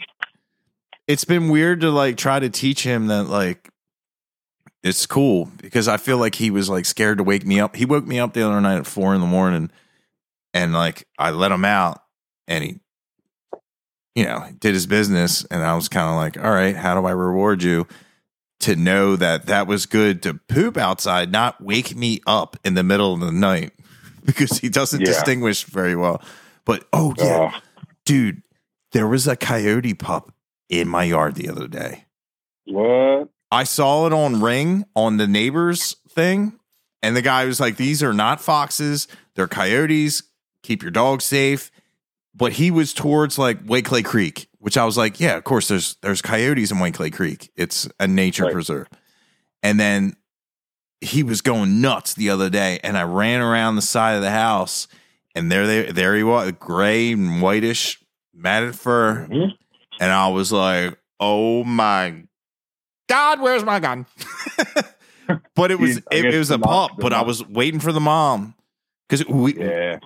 [1.08, 3.70] it's been weird to like try to teach him that like
[4.84, 7.76] it's cool because I feel like he was like scared to wake me up.
[7.76, 9.72] He woke me up the other night at four in the morning,
[10.54, 12.02] and like I let him out,
[12.48, 12.80] and he,
[14.16, 17.06] you know, did his business, and I was kind of like, all right, how do
[17.08, 17.88] I reward you?
[18.60, 22.84] to know that that was good to poop outside, not wake me up in the
[22.84, 23.74] middle of the night
[24.26, 25.08] because he doesn't Yeah.
[25.08, 26.22] distinguish very well.
[26.64, 27.60] But oh yeah, Oh,
[28.06, 28.42] dude,
[28.94, 30.34] there was a coyote pup
[30.70, 32.06] in my yard the other day.
[32.64, 33.28] what?
[33.54, 36.60] I saw it on Ring on the neighbors thing,
[37.02, 40.24] and the guy was like, "These are not foxes; they're coyotes.
[40.64, 41.70] Keep your dog safe."
[42.36, 45.68] But he was towards like Wakeley Creek, which I was like, "Yeah, of course.
[45.68, 47.52] There's there's coyotes in Wakeley Creek.
[47.56, 48.54] It's a nature Right.
[48.54, 48.88] preserve."
[49.62, 50.16] And then
[51.00, 54.32] he was going nuts the other day, and I ran around the side of the
[54.32, 54.88] house,
[55.36, 58.00] and there they there he was, gray and whitish,
[58.34, 59.52] matted fur, Mhm.
[60.00, 62.24] and I was like, "Oh my
[63.10, 64.06] God, where's my gun?"
[65.56, 68.56] but it was it, it was a the but I was waiting for the mom
[69.08, 70.00] because we Yeah.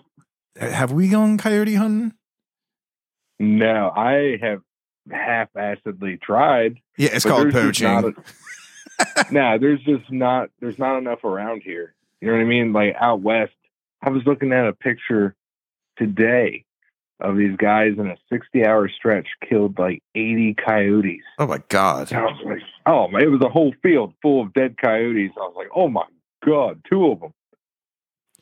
[0.60, 2.14] have we gone coyote hunting.
[3.40, 4.62] No, I have
[5.12, 6.80] half-assedly tried.
[6.98, 7.88] Yeah, it's called poaching.
[7.88, 8.14] a-
[9.32, 11.94] nah, there's just not there's not enough around here.
[12.22, 12.74] You know what I mean?
[12.74, 13.54] Like out west,
[14.02, 15.36] I was looking at a picture
[15.98, 16.66] today
[17.20, 21.24] of these guys in a 60 hour stretch killed like 80 coyotes.
[21.40, 22.12] oh my God!
[22.12, 25.32] And I was like, oh, man, it was a whole field full of dead coyotes.
[25.36, 26.06] I was like, oh my
[26.46, 27.34] god, two of them.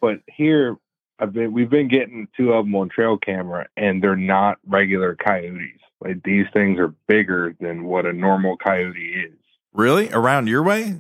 [0.02, 0.76] But here,
[1.20, 5.16] I've been we've been getting two of them on trail camera, and they're not regular
[5.16, 5.80] coyotes.
[6.02, 9.34] Like these things are bigger than what a normal coyote is.
[9.74, 10.96] Really, around your way?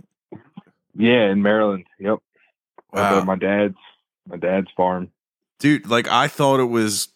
[0.96, 1.86] Yeah, in Maryland.
[2.00, 2.20] Yep.
[2.94, 3.24] Wow.
[3.26, 3.76] my dad's
[4.26, 5.12] my dad's farm.
[5.60, 7.10] dude like i thought it was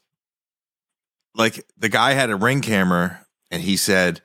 [1.35, 4.21] like the guy had a ring camera and he said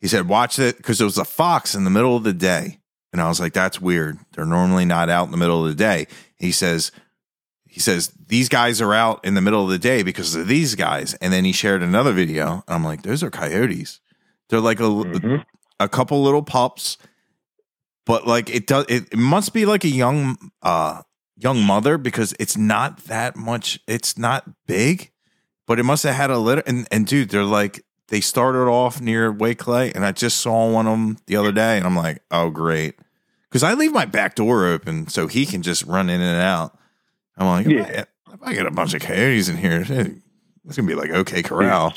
[0.00, 2.78] he said watch it because there was a fox in the middle of the day.
[3.12, 4.18] And i was like that's weird.
[4.34, 6.06] They're normally not out in the middle of the day.
[6.36, 6.92] He says
[7.66, 10.74] he says these guys are out in the middle of the day because of these
[10.74, 11.14] guys.
[11.14, 14.00] And then he shared another video and i'm like those are coyotes.
[14.48, 15.44] They're like a, Mhm.
[15.80, 16.98] a couple little pups
[18.04, 21.02] but like it does it, it must be like a young uh
[21.36, 25.10] young mother because it's not that much it's not big
[25.66, 29.00] but it must have had a litter and and dude they're like they started off
[29.00, 32.22] near Wakeley and I just saw one of them the other day and I'm like
[32.30, 32.94] oh great
[33.48, 36.78] because I leave my back door open so he can just run in and out
[37.36, 38.04] I'm like Yeah.
[38.32, 39.84] if, I, get a bunch of coyotes in here
[40.64, 41.94] it's gonna be like okay corral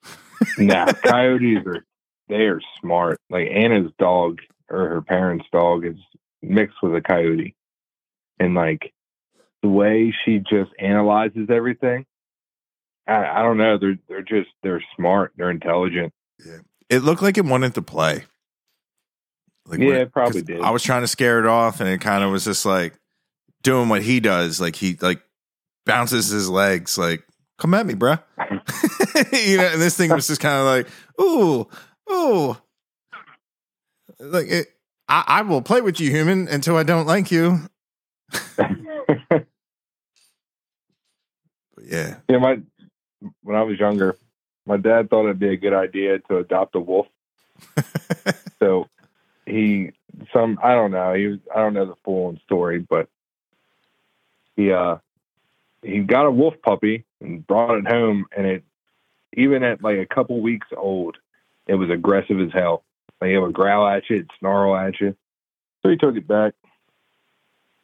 [0.58, 1.84] nah, coyotes are
[2.28, 3.18] they are smart.
[3.30, 4.40] Like Anna's dog
[4.70, 5.96] or her parents' dog is
[6.42, 7.54] mixed with a coyote.
[8.38, 8.92] And like
[9.62, 12.04] the way she just analyzes everything,
[13.08, 13.78] I, I don't know.
[13.78, 15.32] They're they're just they're smart.
[15.36, 16.12] They're intelligent.
[16.88, 18.24] it looked like it wanted to play
[19.68, 20.60] like Yeah, it probably did.
[20.60, 22.94] I was trying to scare it off, and it kind of was just like
[23.62, 24.60] doing what he does.
[24.60, 25.20] Like he like
[25.84, 27.24] bounces his legs, like
[27.58, 28.22] "Come at me, bruh."
[29.32, 30.88] you know, and this thing was just kind of like,
[31.20, 31.68] "Ooh,
[32.10, 32.56] ooh,"
[34.18, 34.68] like it.
[35.10, 37.60] I, I will play with you, human, until I don't like you.
[41.74, 42.60] But yeah, yeah, my
[43.42, 44.16] when I was younger,
[44.66, 47.06] my dad thought it'd be a good idea to adopt a wolf.
[48.60, 48.88] So
[49.46, 49.92] he
[50.32, 53.08] some I don't know, he was I don't know the full story, but
[54.56, 54.96] he uh
[55.82, 58.64] he got a wolf puppy and brought it home and it
[59.32, 61.18] even at like a couple weeks old,
[61.66, 62.82] it was aggressive as hell.
[63.20, 65.14] Like it would growl at you, it'd snarl at you.
[65.82, 66.54] So he took it back.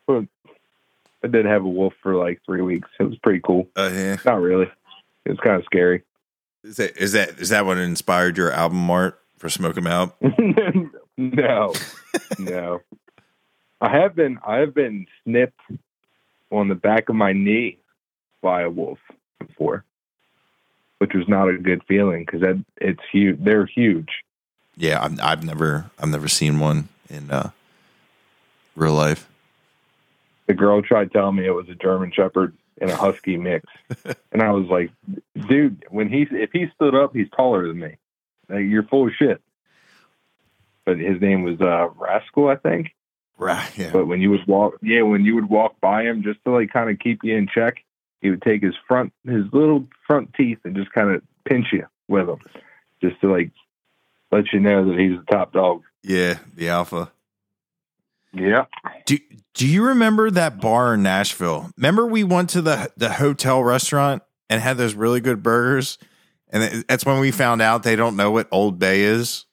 [0.07, 0.25] But
[1.23, 2.89] I did have a wolf for like three weeks.
[2.99, 3.69] It was pretty cool.
[3.77, 4.17] uh, yeah.
[4.25, 4.71] Not really.
[5.25, 6.03] It was kind of scary.
[6.63, 10.17] Is that is that is that what inspired your album art for Smoke 'Em Out?
[11.17, 11.73] no,
[12.39, 12.81] no.
[13.81, 15.61] I have been I have been snipped
[16.51, 17.79] on the back of my knee
[18.41, 18.99] by a wolf
[19.39, 19.85] before,
[20.99, 23.39] which was not a good feeling because that it's huge.
[23.43, 24.09] They're huge.
[24.77, 27.51] Yeah, I've, I've never I've never seen one in uh,
[28.75, 29.29] real life.
[30.47, 33.67] The girl tried telling me it was a German Shepherd and a Husky mix,
[34.33, 34.91] and I was like,
[35.49, 37.97] "Dude, when he if he stood up, he's taller than me.
[38.49, 39.41] Like, you're full of shit."
[40.85, 42.95] But his name was uh, Rascal, I think.
[43.39, 43.77] Right.
[43.77, 43.91] Yeah.
[43.93, 46.73] But when you would walk, yeah, when you would walk by him just to like
[46.73, 47.85] kind of keep you in check,
[48.21, 51.87] he would take his front, his little front teeth and just kind of pinch you
[52.09, 52.41] with them,
[53.01, 53.51] just to like
[54.31, 55.83] let you know that he's the top dog.
[56.03, 57.11] Yeah, the alpha.
[58.35, 58.67] Yeah.
[59.07, 59.19] Do
[59.55, 61.71] Do you remember that bar in Nashville?
[61.77, 65.99] Remember we went to the the hotel restaurant and had those really good burgers,
[66.51, 69.47] and that's when we found out they don't know what Old Bay is.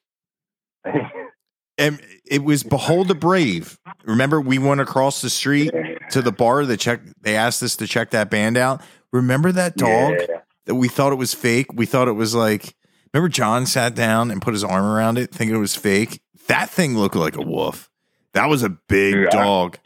[1.78, 3.80] And it was Behold the Brave.
[4.06, 5.72] Remember we went across the street
[6.12, 6.66] to the bar.
[6.66, 7.02] They check.
[7.22, 8.82] They asked us to check that band out.
[9.12, 10.38] Remember that dog Yeah.
[10.66, 11.68] that we thought it was fake?
[11.74, 12.76] We thought it was like.
[13.14, 16.22] Remember John sat down and put his arm around it, thinking it was fake.
[16.48, 17.90] That thing looked like a wolf.
[18.34, 19.78] That was a big Dude, dog.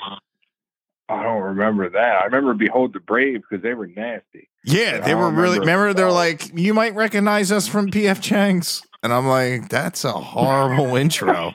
[1.10, 2.21] I don't remember that.
[2.21, 4.49] I remember Behold the Brave because they were nasty.
[4.63, 5.60] Yeah, they were don't really.
[5.60, 5.84] remember.
[5.84, 10.12] Remember, they're like, you might recognize us from PF Chang's, and I'm like, that's a
[10.12, 11.53] horrible intro.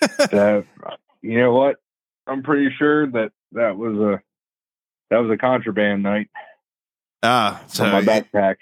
[0.00, 0.64] that
[1.22, 1.76] you know what?
[2.26, 4.20] I'm pretty sure that that was a
[5.10, 6.30] that was a contraband night
[7.24, 8.56] Ah, so on my backpack.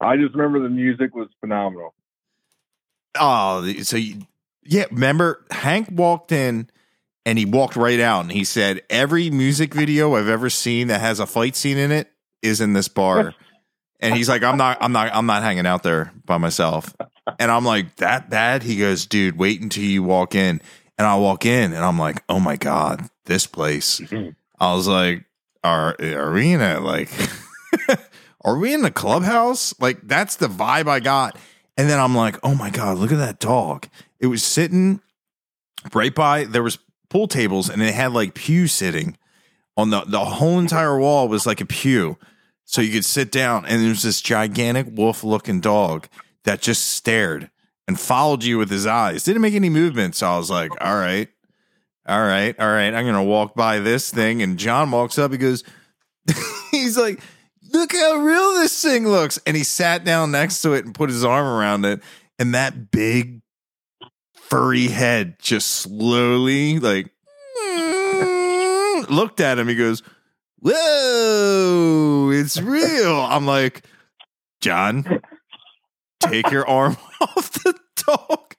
[0.00, 1.94] I just remember the music was phenomenal.
[3.18, 4.16] oh, so you,
[4.68, 4.86] yeah.
[4.90, 6.68] Remember, Hank walked in,
[7.24, 11.00] and he walked right out, and he said, every music video I've ever seen that
[11.00, 12.10] has a fight scene in it
[12.42, 13.34] is in this bar.
[14.00, 16.94] And he's like, I'm not, I'm not, I'm not hanging out there by myself.
[17.38, 18.62] And I'm like, that bad?
[18.62, 20.60] He goes, dude, wait until you walk in.
[20.98, 24.00] And I walk in and I'm like, oh my God, this place.
[24.60, 25.24] I was like,
[25.64, 27.10] are, are we in a, like,
[28.44, 29.78] are we in the clubhouse?
[29.80, 31.36] Like, that's the vibe I got.
[31.76, 33.88] And then I'm like, oh my God, look at that dog.
[34.20, 35.00] It was sitting
[35.92, 39.16] right by, there was pool tables and it had like pew sitting
[39.76, 42.18] on the, the whole entire wall was like a pew.
[42.64, 46.08] So you could sit down and there's this gigantic wolf looking dog
[46.44, 47.50] that just stared
[47.86, 49.22] and followed you with his eyes.
[49.22, 51.28] Didn't make any movement so i was like all right.
[52.08, 52.58] All right.
[52.58, 52.94] All right.
[52.94, 54.42] I'm gonna walk by this thing.
[54.42, 55.62] And john walks up he goes
[56.70, 57.20] he's like
[57.72, 59.38] look how real this thing looks.
[59.46, 62.00] And he sat down next to it and put his arm around it.
[62.38, 63.42] And that big
[64.48, 67.06] furry head just slowly like
[69.10, 70.02] looked at him he goes
[70.60, 73.14] whoa, it's real.
[73.20, 73.84] I'm like,
[74.60, 75.20] John,
[76.20, 77.74] take your arm off the
[78.06, 78.54] dog.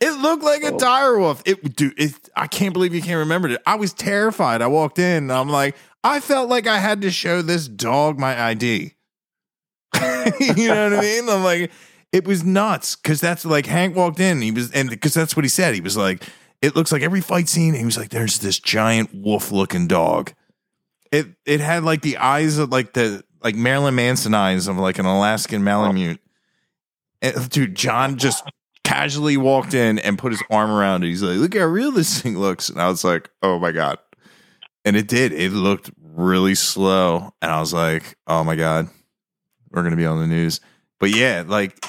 [0.00, 0.78] It looked like a Oh.
[0.78, 1.42] dire wolf.
[1.46, 3.62] It, dude, it, I can't believe you can't remember it.
[3.66, 4.60] I was terrified.
[4.62, 8.40] I walked in I'm like, I felt like I had to show this dog my
[8.42, 8.94] ID.
[10.40, 11.28] you know what I mean?
[11.28, 11.70] I'm like,
[12.12, 14.32] it was nuts because that's like Hank walked in.
[14.32, 15.74] And he was, and because that's what he said.
[15.74, 16.22] He was like,
[16.60, 17.74] it looks like every fight scene.
[17.74, 20.32] He was like, there's this giant wolf looking dog
[21.12, 24.98] it it had like the eyes of like the like Marilyn Manson eyes of like
[24.98, 26.20] an Alaskan Malamute.
[27.20, 28.42] And, dude, John just
[28.82, 31.08] casually walked in and put his arm around it.
[31.08, 33.98] He's like, "Look how real this thing looks," and I was like, "Oh my god!"
[34.84, 35.32] And it did.
[35.32, 38.88] It looked really slow, and I was like, "Oh my god,
[39.70, 40.60] we're gonna be on the news."
[40.98, 41.84] But yeah, like,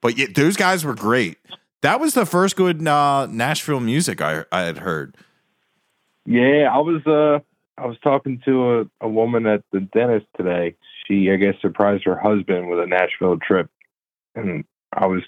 [0.00, 1.38] but yeah, those guys were great.
[1.82, 5.16] That was the first good uh, Nashville music I I had heard.
[6.24, 7.38] Yeah, I was uh
[7.80, 10.74] I was talking to a, a woman at the dentist today.
[11.06, 13.70] She I guess surprised her husband with a Nashville trip.
[14.34, 15.22] And I was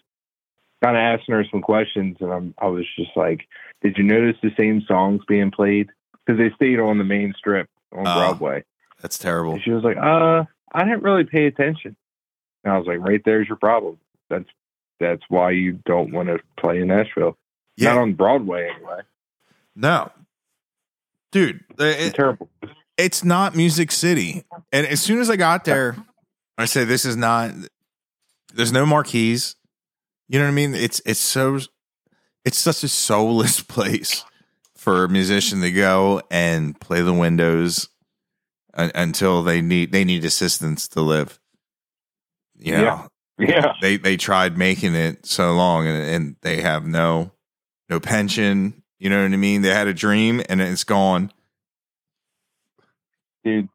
[0.83, 3.46] kind of asking her some questions and I'm I was just like,
[3.83, 5.90] "Did you notice the same songs being played?"
[6.26, 8.14] Cuz they stayed on the main strip on Oh.
[8.14, 8.64] Broadway.
[9.00, 9.52] That's terrible.
[9.54, 11.94] And she was like, "Uh, I didn't really pay attention."
[12.64, 13.98] And I was like, "Right there's your problem.
[14.28, 14.48] That's
[15.01, 17.37] that's why you don't want to play in Nashville.
[17.77, 19.01] Yeah, Not on Broadway anyway.
[19.77, 20.11] no,
[21.33, 22.49] dude, It's it, terrible."
[22.97, 24.45] it's not Music City.
[24.73, 25.97] And as soon as I got there,
[26.57, 27.53] I said, "This is not."
[28.55, 29.55] There's no marquees.
[30.29, 30.75] You know what I mean?
[30.75, 31.61] It's it's so
[32.45, 34.25] it's such a soulless place
[34.77, 37.89] for a musician to go and play the windows
[38.75, 41.39] until they need they need assistance to live.
[42.59, 43.07] You know, Yeah.
[43.38, 43.72] Yeah.
[43.81, 47.31] they they tried making it so long and, and they have no
[47.88, 48.83] no pension.
[48.98, 49.62] You know what I mean?
[49.62, 51.33] They had a dream and it's gone.
[53.44, 53.68] Dude,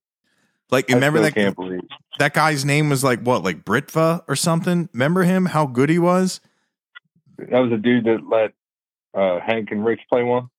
[0.69, 1.81] Like I remember that can't believe
[2.19, 4.89] that guy's name was like what, like Britva or something?
[4.93, 5.45] Remember him?
[5.45, 6.41] How good he was?
[7.37, 8.53] that was a dude that let
[9.19, 10.49] uh, Hank and Rich play one.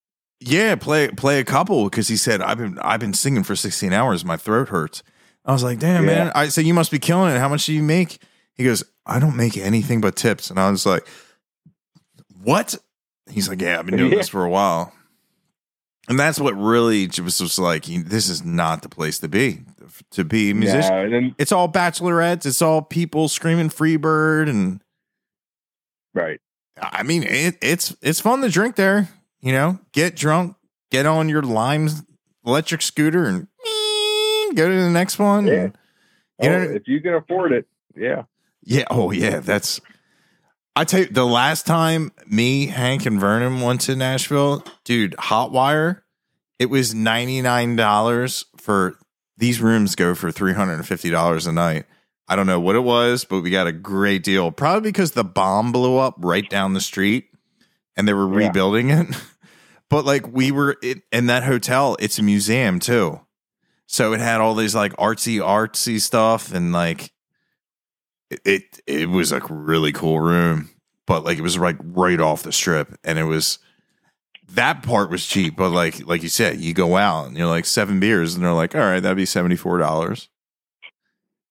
[0.41, 3.93] Yeah, play play a couple because he said I've been I've been singing for 16
[3.93, 4.24] hours.
[4.24, 5.03] My throat hurts.
[5.45, 6.24] I was like, damn Yeah.
[6.24, 6.33] man.
[6.35, 7.39] I said you must be killing it.
[7.39, 8.18] How much do you make?
[8.55, 10.51] He goes, I don't make anything but tips.
[10.51, 11.07] And I was like,
[12.43, 12.75] what?
[13.31, 14.19] He's like, yeah, I've been doing Yeah.
[14.19, 14.93] this for a while.
[16.09, 19.61] And that's what really was just like, this is not the place to be
[20.11, 20.93] to be a musician.
[20.93, 22.45] And then It's all bachelorettes.
[22.45, 24.83] It's all people screaming Freebird and
[26.13, 26.41] right.
[26.79, 29.09] I mean, it, it's it's fun to drink there.
[29.41, 30.57] You know, get drunk,
[30.91, 31.89] get on your Lime
[32.45, 33.47] electric scooter, and
[34.57, 35.47] go to the next one.
[35.47, 35.65] Yeah.
[35.65, 35.71] You
[36.41, 38.25] Oh, know, if you can afford it, yeah.
[38.65, 38.85] Yeah.
[38.91, 39.41] Oh, yeah.
[39.41, 39.81] That's.
[40.77, 46.01] I tell you, the last time me, Hank, and Vernon went to Nashville, dude, Hotwire,
[46.59, 48.99] it was ninety nine dollars for
[49.37, 49.95] these rooms.
[49.95, 51.87] Go for three hundred and fifty dollars a night.
[52.27, 54.51] I don't know what it was, but we got a great deal.
[54.51, 57.27] Probably because the bomb blew up right down the street,
[57.97, 58.49] and they were Yeah.
[58.49, 59.07] rebuilding it.
[59.91, 63.21] But like we were in, in that hotel, it's a museum too,
[63.87, 67.12] so it had all these like artsy artsy stuff and like
[68.31, 70.70] it, it was like a really cool room,
[71.07, 73.59] but like it was like right off the strip, and it was
[74.53, 75.57] that part was cheap.
[75.57, 78.53] But like like you said, you go out and you're like seven beers, and they're
[78.53, 80.29] like, all right, that'd be seventy four dollars.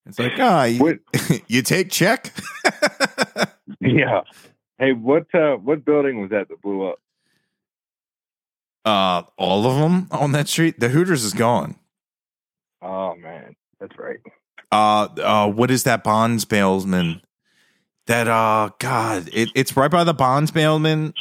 [0.05, 0.99] It's like ah, you,
[1.47, 2.33] you take check.
[3.79, 4.21] Yeah.
[4.77, 6.99] Hey, what uh, what building was that that blew up?
[8.85, 10.79] uh, all of them on that street.
[10.79, 11.75] The Hooters is gone.
[12.81, 14.19] Oh man, that's right.
[14.73, 17.21] Uh uh what is that bonds bailman?
[18.07, 21.13] That uh god it, it's right by the bonds bailman?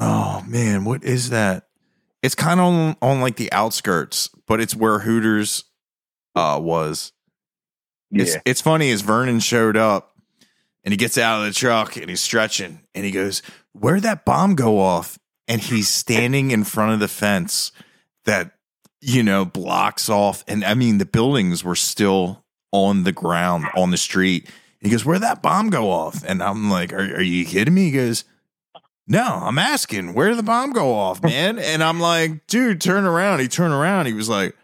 [0.00, 1.68] Oh man what is that?
[2.22, 5.64] It's kind of on, on like the outskirts but it's where hooters
[6.34, 7.12] uh was.
[8.10, 8.22] Yeah.
[8.22, 10.12] it's it's funny as vernon showed up
[10.84, 13.42] and he gets out of the truck and he's stretching and he goes
[13.72, 15.18] where'd that bomb go off?
[15.48, 17.70] And he's standing in front of the fence
[18.24, 18.55] that
[19.06, 20.44] you know blocks off.
[20.48, 24.50] And i mean the buildings were still on the ground on the street.
[24.80, 26.24] He goes where'd that bomb go off?
[26.26, 27.84] And i'm like are, are you kidding me?
[27.84, 28.24] He goes
[29.06, 31.58] no i'm asking where did the bomb go off man?
[31.58, 33.38] And i'm like dude turn around.
[33.38, 34.06] He turned around.
[34.06, 34.56] He was like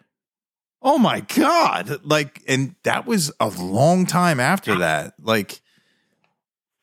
[0.83, 2.01] oh my god.
[2.05, 5.15] Like and that was a long time after that.
[5.23, 5.61] Like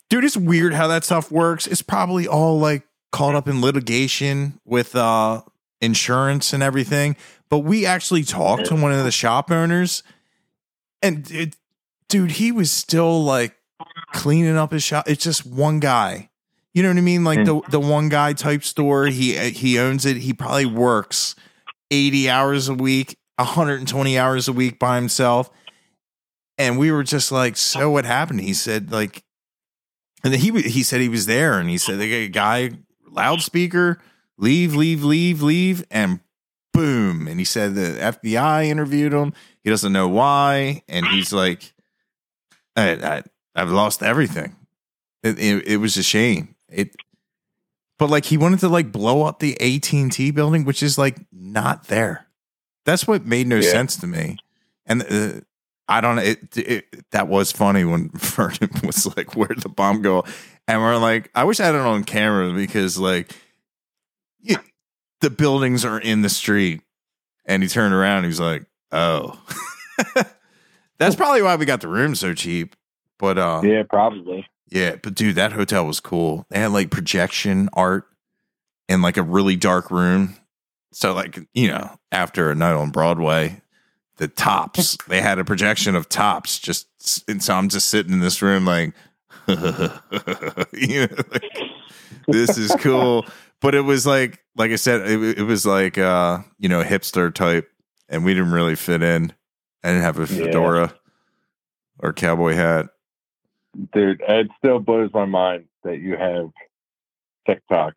[0.09, 1.67] dude it's weird how that stuff works.
[1.67, 5.41] It's probably all like caught up in litigation with uh
[5.81, 7.15] insurance and everything
[7.49, 10.03] but we actually talked to one of the shop owners
[11.01, 11.55] and it,
[12.07, 13.55] dude he was still like
[14.11, 15.09] cleaning up his shop.
[15.09, 16.29] It's just one guy.
[16.73, 17.23] You know what i mean?
[17.23, 20.17] Like the the one guy type store he he owns it.
[20.17, 21.35] He probably works
[21.91, 25.49] 80 hours a week 120 hours a week by himself.
[26.57, 28.41] And we were just like so what happened?
[28.41, 29.23] He said like
[30.23, 32.71] and then he he said he was there and he said a guy
[33.09, 33.99] loudspeaker
[34.37, 36.19] leave leave leave leave and
[36.79, 37.27] boom.
[37.27, 39.33] And he said the FBI interviewed him.
[39.63, 40.83] He doesn't know why.
[40.87, 41.73] And he's like
[42.75, 43.23] I, I
[43.55, 44.55] I've lost everything.
[45.23, 46.55] It, it it was a shame.
[46.69, 46.95] It
[47.97, 51.87] but like he wanted to like blow up the AT&T building which is like not
[51.87, 52.27] there.
[52.85, 53.71] That's what made no Yeah.
[53.71, 54.37] sense to me.
[54.85, 55.41] And uh,
[55.87, 56.21] I don't know.
[56.21, 60.23] It, it that was funny when Vernon was like, "Where'd the bomb go?"
[60.67, 63.35] And we're like, "I wish I had it on camera because like,
[64.39, 64.55] you,
[65.21, 66.81] the buildings are in the street."
[67.45, 68.17] And he turned around.
[68.17, 69.41] And he was like, "Oh,
[70.97, 72.75] that's probably why we got the room so cheap."
[73.17, 74.47] But uh, Yeah, probably.
[74.69, 76.45] yeah, but dude, that hotel was cool.
[76.49, 78.05] They had like projection art
[78.87, 80.35] in like a really dark room.
[80.91, 83.61] So like, you know, after a night on Broadway,
[84.17, 86.87] the tops, they had a projection of tops just
[87.27, 88.93] and so I'm just sitting in this room like
[89.47, 89.57] you
[91.07, 91.57] know, like,
[92.27, 93.25] this is cool.
[93.61, 97.33] But it was like like I said, it, it was like uh, you know, hipster
[97.33, 97.69] type
[98.07, 99.33] and we didn't really fit in.
[99.83, 100.45] I didn't have a Yeah.
[100.45, 100.93] fedora
[101.99, 102.87] or cowboy hat.
[103.93, 106.49] Dude, it still blows my mind that you have
[107.47, 107.93] TikTok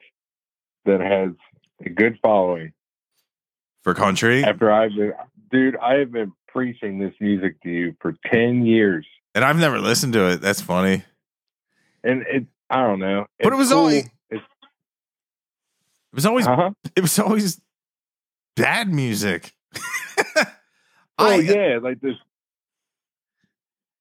[0.85, 1.31] that has
[1.85, 2.73] a good following.
[3.83, 5.13] For country, After I've been,
[5.51, 9.07] dude, I have been preaching this music to you for 10 years.
[9.35, 10.41] and I've never listened to it.
[10.41, 11.03] That's funny.
[12.05, 13.27] And it, I don't know.
[13.43, 13.79] But it was cool.
[13.79, 14.05] only-
[16.13, 16.71] It was always uh-huh.
[16.97, 17.61] it was always
[18.57, 19.53] bad music.
[21.19, 21.79] Oh, I, yeah.
[21.81, 22.15] Like this,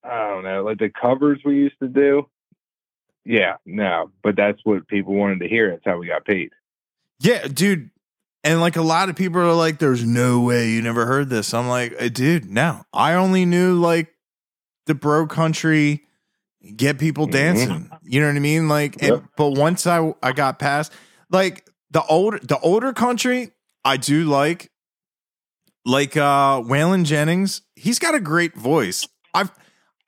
[0.04, 2.28] I don't know, like the covers we used to do.
[3.26, 5.70] Yeah, no, but that's what people wanted to hear.
[5.70, 6.52] That's how we got paid.
[7.20, 7.92] yeah, dude.
[8.44, 11.54] And like a lot of people are like, "There's no way you never heard this."
[11.54, 12.82] I'm like, "Uh, dude, no.
[12.92, 14.12] I only knew like
[14.88, 16.06] the bro country,
[16.76, 17.32] get people Mhm.
[17.32, 17.92] dancing.
[18.04, 18.68] You know what I mean?
[18.68, 19.24] Like, and, Yep.
[19.38, 20.92] but once I I got past
[21.30, 23.52] like the older the older country,
[23.86, 24.72] I do like
[25.86, 27.62] like uh Waylon Jennings.
[27.76, 29.08] He's got a great voice.
[29.34, 29.52] I've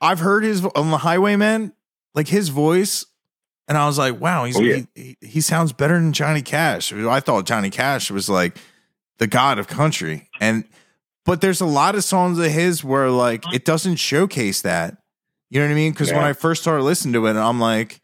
[0.01, 1.73] I've heard his on the Highwaymen,
[2.13, 3.05] like his voice,
[3.67, 4.81] and I was like, wow, he's Oh, yeah.
[4.95, 6.91] he, he, sounds better than Johnny Cash.
[6.91, 8.57] I thought Johnny Cash was like
[9.19, 10.65] the god of country, and
[11.25, 14.97] but there's a lot of songs of his where like it doesn't showcase that.
[15.49, 15.91] You know what I mean?
[15.91, 18.01] Because when I first started listening to it, I'm like,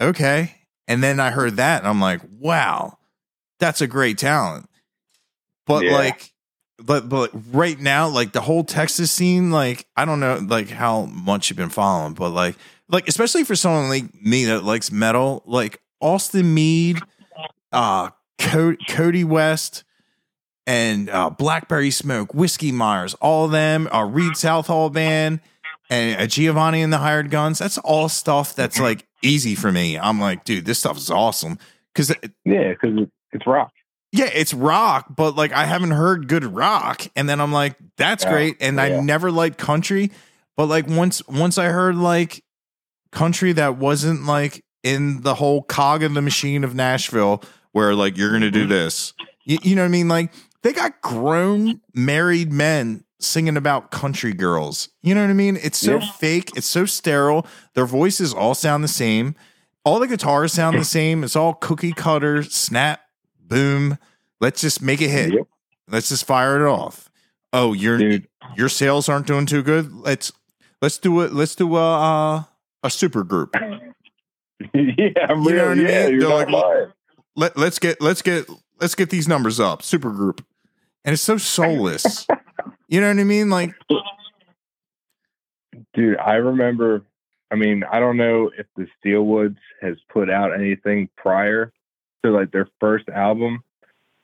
[0.00, 0.54] okay,
[0.86, 2.98] and then I heard that, and I'm like, wow,
[3.60, 4.68] that's a great talent.
[5.66, 5.92] But Yeah.
[5.94, 6.30] like
[6.82, 11.02] but but right now, like the whole Texas scene, like I don't know like how
[11.06, 12.56] much you've been following, but like
[12.88, 16.98] like especially for someone like me that likes metal, like Austin Meade,
[17.72, 19.84] uh, Co- Cody West,
[20.66, 25.40] and uh, Blackberry Smoke, Whiskey Myers, all of them, uh, Read Southall band,
[25.88, 27.58] and uh, Giovanni and the Hired Guns.
[27.60, 29.98] That's all stuff that's like easy for me.
[29.98, 31.58] I'm like, dude, this stuff is awesome
[31.94, 33.70] because Yeah, because it's rock.
[34.12, 38.24] yeah, it's rock, but like I haven't heard good rock, and then I'm like, that's
[38.24, 40.10] Yeah, great, and I never liked country,
[40.56, 42.42] but like once once I heard like
[43.12, 48.16] country that wasn't like in the whole cog of the machine of Nashville, where like
[48.16, 48.52] you're gonna Mm-hmm.
[48.54, 49.12] do this,
[49.44, 50.08] you, you know what I mean?
[50.08, 50.32] Like
[50.62, 54.90] they got grown married men singing about country girls.
[55.02, 55.56] You know what I mean?
[55.62, 56.10] It's so Yeah.
[56.12, 56.50] fake.
[56.56, 57.46] It's so sterile.
[57.74, 59.34] Their voices all sound the same.
[59.84, 61.24] All the guitars sound the same.
[61.24, 63.00] It's all cookie cutter, snap,
[63.46, 63.98] boom.
[64.40, 65.32] Let's just make a hit.
[65.34, 65.46] Yep.
[65.88, 67.10] Let's just fire it off.
[67.52, 68.26] Oh, your Dude.
[68.56, 69.92] your sales aren't doing too good.
[69.92, 70.32] Let's
[70.82, 71.32] let's do it.
[71.32, 72.00] Let's do a
[72.36, 72.42] uh,
[72.82, 73.54] a super group.
[74.74, 75.64] yeah, I'm You know real.
[75.66, 75.86] what I mean?
[75.86, 76.92] Yeah, you're They're not like- lying.
[77.36, 78.48] Let let's get let's get
[78.80, 79.82] let's get these numbers up.
[79.82, 80.44] Super group,
[81.04, 82.26] and it's so soulless.
[82.88, 83.50] you know what I mean?
[83.50, 83.74] Like
[85.94, 87.02] Dude, I remember.
[87.50, 91.72] I mean, I don't know if the Steel Woods has put out anything prior
[92.24, 93.62] to like their first album,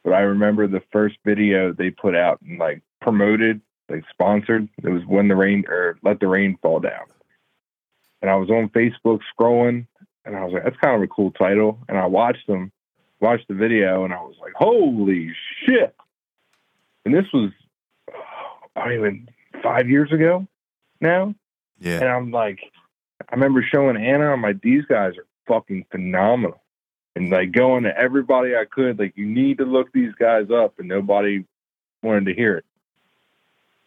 [0.02, 4.68] but I remember the first video they put out and like promoted, like sponsored.
[4.82, 7.06] It was when the rain or let the rain fall down.
[8.22, 9.86] And I was on Facebook scrolling,
[10.24, 12.72] and I was like, "That's kind of a cool title." And I watched them,
[13.20, 15.32] watched the video, and I was like, "Holy
[15.64, 15.94] shit!"
[17.04, 17.50] And this was,
[18.12, 19.28] oh, I don't even
[19.62, 20.46] five years ago
[21.00, 21.34] now.
[21.78, 22.60] yeah, And I'm like,
[23.28, 26.59] I remember showing Anna, I'm like, these guys are fucking phenomenal.
[27.16, 30.78] And like going to everybody I could, like, you need to look these guys up.
[30.78, 31.44] And nobody
[32.02, 32.64] wanted to hear it.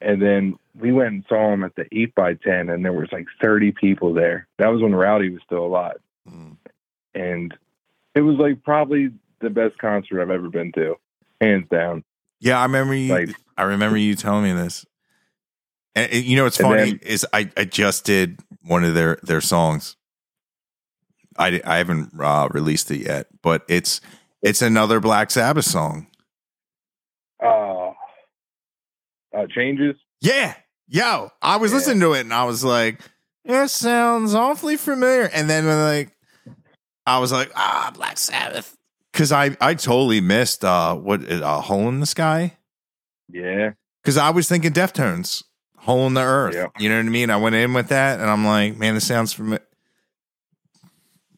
[0.01, 3.09] And then we went and saw them at the 8 by 10 and there was
[3.11, 4.47] like 30 people there.
[4.57, 5.99] That was when Rowdy was still alive.
[6.29, 6.57] Mm.
[7.15, 7.57] And
[8.13, 10.95] it was like probably the best concert I've ever been to,
[11.39, 12.03] hands down.
[12.39, 12.59] yeah.
[12.59, 13.13] I remember you.
[13.13, 14.85] Like, I remember you telling me this.
[15.95, 19.19] And, and you know what's funny then- is I I just did one of their
[19.23, 19.95] their songs.
[21.37, 24.01] I I haven't uh, released it yet, but it's
[24.41, 26.07] it's another Black Sabbath song.
[27.43, 27.89] uh,
[29.35, 29.95] uh, changes.
[30.21, 30.55] Yeah.
[30.87, 31.77] Yo, I was Yeah.
[31.77, 32.99] listening to it and I was like,
[33.45, 35.23] it sounds awfully familiar.
[35.33, 36.15] And then like
[37.05, 38.77] I was like, ah, Black Sabbath.
[39.11, 42.57] Cause I I totally missed uh what uh hole in the sky.
[43.29, 43.71] Yeah.
[44.03, 45.43] Cause I was thinking Deftones,
[45.77, 46.55] hole in the earth.
[46.55, 46.67] Yeah.
[46.79, 47.29] You know what I mean?
[47.29, 49.63] I went in with that and I'm like, man, this sounds familiar.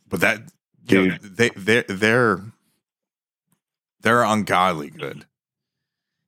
[0.08, 0.41] But that
[0.86, 1.38] dude, Dude.
[1.38, 2.41] they they're they're
[4.01, 5.26] they're ungodly good.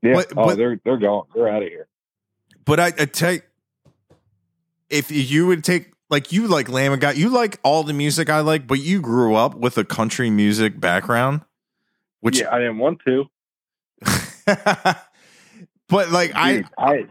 [0.02, 0.14] Yeah.
[0.14, 1.26] But- oh, but- they're, they're gone.
[1.34, 1.88] They're out of here.
[2.66, 3.42] But I, I you,
[4.90, 8.30] if you would take like you like Lamb of God, you like all the music
[8.30, 11.42] I like, but you grew up with a country music background,
[12.20, 13.26] which, yeah, I didn't want to.
[15.88, 17.06] but like I, Dude, I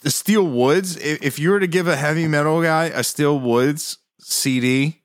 [0.00, 3.38] the Steel Woods, if, if you were to give a heavy metal guy a Steel
[3.38, 5.02] Woods CD,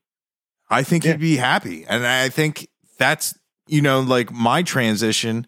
[0.72, 1.12] I think Yeah.
[1.12, 5.46] he'd be happy, and I think that's you know like my transition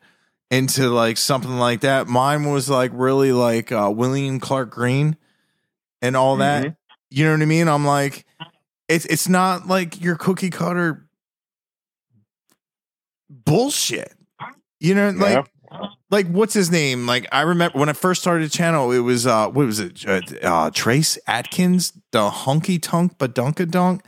[0.51, 2.07] into like something like that.
[2.07, 5.15] Mine was like really like uh, William Clark Green
[6.01, 6.63] and all that.
[6.63, 6.75] Mhm.
[7.09, 7.67] You know what I mean?
[7.67, 8.25] I'm like,
[8.87, 11.07] it's it's not like your cookie cutter
[13.29, 14.13] bullshit.
[14.79, 15.45] You know, like
[16.11, 17.05] like what's his name?
[17.07, 20.05] Like I remember when I first started the channel, it was uh what was it?
[20.07, 24.01] Uh, uh Trace Atkins, the honky tonk badunkadunk.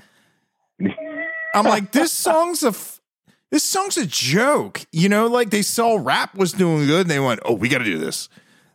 [1.55, 3.01] I'm like, this song's a f-
[3.51, 4.85] this song's a joke.
[4.91, 7.77] You know, like they saw rap was doing good, and they went, "Oh, we got
[7.79, 8.29] to do this."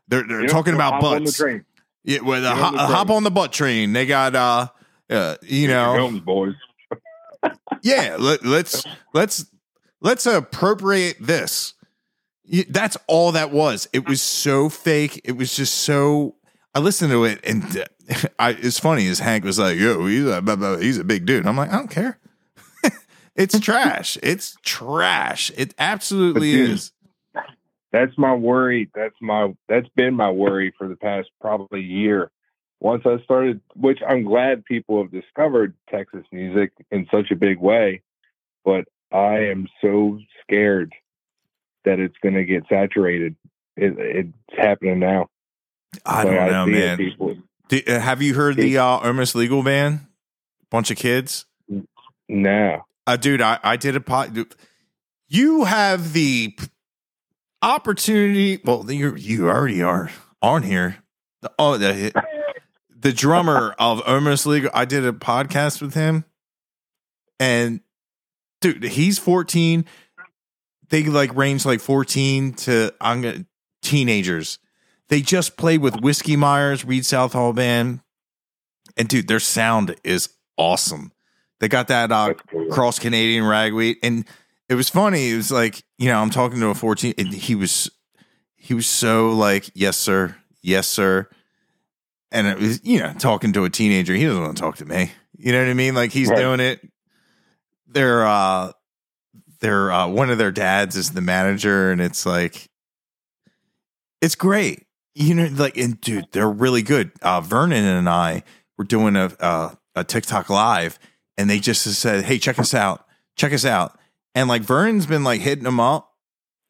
[0.08, 1.36] They're they're talking about hop on the butts.
[1.36, 1.64] train.
[2.04, 3.92] Yeah, with a ho- hop on the butt train.
[3.92, 4.68] They got uh,
[5.10, 6.54] uh you know, Films, boys.
[7.82, 8.16] yeah.
[8.18, 9.46] Let, let's let's
[10.00, 11.74] let's appropriate this.
[12.68, 13.88] That's all that was.
[13.92, 15.20] It was so fake.
[15.24, 16.36] It was just so.
[16.74, 17.84] I listened to it, and
[18.38, 19.06] I, it's funny.
[19.08, 21.90] As Hank was like, "Yo, he's a he's a big dude." I'm like, I don't
[21.90, 22.18] care.
[23.36, 24.18] It's trash.
[24.22, 25.50] It's trash.
[25.56, 26.92] It absolutely dude, is.
[27.92, 28.90] That's my worry.
[28.94, 32.30] That's my that's been my worry for the past probably year.
[32.80, 37.58] Once I started, which I'm glad people have discovered Texas music in such a big
[37.58, 38.02] way,
[38.64, 40.94] but I am so scared
[41.84, 43.36] that it's going to get saturated.
[43.76, 45.28] It, it's happening now.
[46.06, 46.96] I don't know, see man.
[46.96, 47.36] people-
[47.68, 50.00] Do- uh, have you heard the uh, Almost Legal band?
[50.70, 51.46] Bunch of kids.
[52.28, 52.84] No.
[53.10, 54.30] Uh, dude, I, I did a pot.
[55.28, 56.56] You have the
[57.60, 58.60] opportunity.
[58.64, 60.98] Well, you you already are on here.
[61.42, 62.12] The- Oh, the
[62.96, 64.70] the drummer of Almost Legal.
[64.72, 66.24] I did a podcast with him,
[67.40, 67.80] and
[68.60, 69.84] dude, he's 14.
[70.90, 73.44] They like range like 14 to I'm gonna
[73.82, 74.58] teenagers.
[75.08, 78.02] They just played with Whiskey Myers, Read Southall band,
[78.96, 81.10] and dude, their sound is awesome.
[81.60, 82.34] They got that uh,
[82.70, 84.24] cross Canadian ragweed, and
[84.68, 85.30] it was funny.
[85.30, 87.90] It was like you know I'm talking to a 14, and he was
[88.56, 91.28] he was so like yes sir, yes sir,
[92.32, 94.14] and it was you know talking to a teenager.
[94.14, 95.12] He doesn't want to talk to me.
[95.36, 95.94] You know what I mean?
[95.94, 96.38] Like he's Right.
[96.38, 96.80] doing it.
[97.86, 98.72] They're uh,
[99.60, 102.68] they're uh, one of their dads is the manager, and it's like
[104.20, 104.86] it's great.
[105.14, 107.10] You know, like and dude, they're really good.
[107.20, 108.44] Uh, Vernon and I
[108.78, 110.98] were doing a uh, a TikTok live,
[111.40, 113.98] and they just said, "Hey, check us out, check us out."
[114.34, 116.12] And like Vernon's been like hitting them up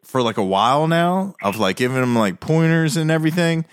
[0.05, 3.65] for like a while now, of like giving them like pointers and everything.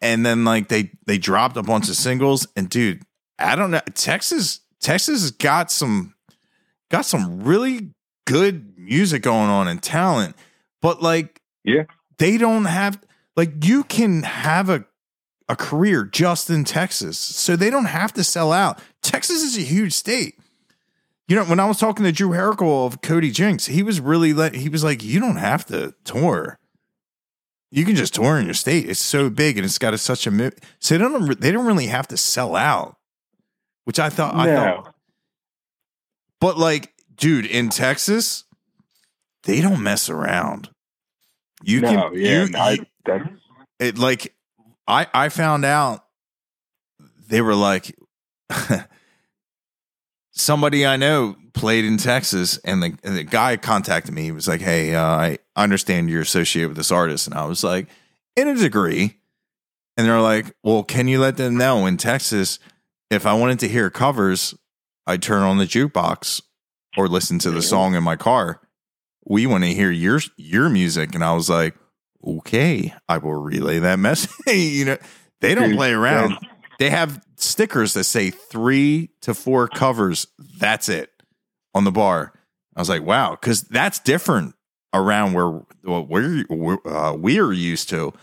[0.00, 3.02] And then like they they dropped a bunch of singles, and dude,
[3.38, 6.14] I don't know, Texas Texas has got some
[6.90, 7.90] got some really
[8.26, 10.36] good music going on and talent,
[10.80, 11.84] but like Yeah.
[12.18, 12.98] they don't have
[13.36, 14.86] like you can have a
[15.50, 17.18] a career just in Texas.
[17.18, 18.78] So they don't have to sell out.
[19.02, 20.38] Texas is a huge state.
[21.28, 24.32] You know, when I was talking to Drew Herrickle of Cody Jinks, he was really
[24.32, 26.58] let he was like, You don't have to tour.
[27.70, 28.88] You can just tour in your state.
[28.88, 31.86] It's so big and it's got a, such a so they don't they don't really
[31.86, 32.96] have to sell out.
[33.84, 34.94] Which I thought I thought
[36.40, 38.44] but like, dude, in Texas,
[39.44, 40.70] they don't mess around.
[41.62, 43.38] You no, can yeah, you, I, you-
[43.78, 44.34] it like
[44.88, 46.04] I I found out
[47.28, 47.94] they were like
[50.32, 54.22] somebody I know played in Texas and the and the guy contacted me.
[54.22, 57.62] He was like, "Hey, uh, I understand you're associated with this artist." And I was
[57.62, 57.88] like,
[58.36, 59.18] "In a degree."
[59.96, 62.58] And they're like, "Well, can you let them know in Texas
[63.10, 64.54] if I wanted to hear covers,
[65.06, 66.42] I'd turn on the jukebox
[66.96, 68.60] or listen to the song in my car.
[69.26, 71.74] We want to hear your your music." And I was like,
[72.24, 74.98] "Okay, I will relay that message." you know,
[75.40, 76.38] they don't play around.
[76.80, 80.26] They have stickers that say three to four covers.
[80.38, 81.10] That's it
[81.74, 82.32] on the bar.
[82.74, 84.54] I was like, wow, because that's different
[84.94, 88.14] around where well, we're, uh, we're used to.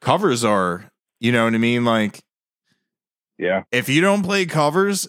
[0.00, 0.88] Covers are,
[1.18, 1.84] you know what I mean?
[1.84, 2.22] Like,
[3.38, 3.64] yeah.
[3.72, 5.08] if you don't play covers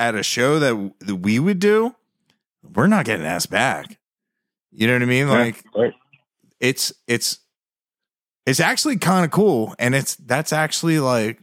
[0.00, 1.94] at a show that, that we would do,
[2.64, 4.00] we're not getting asked back.
[4.72, 5.28] You know what I mean?
[5.28, 5.94] Like, yeah, right.
[6.58, 7.38] it's it's
[8.44, 11.38] it's actually kind of cool and it's that's actually like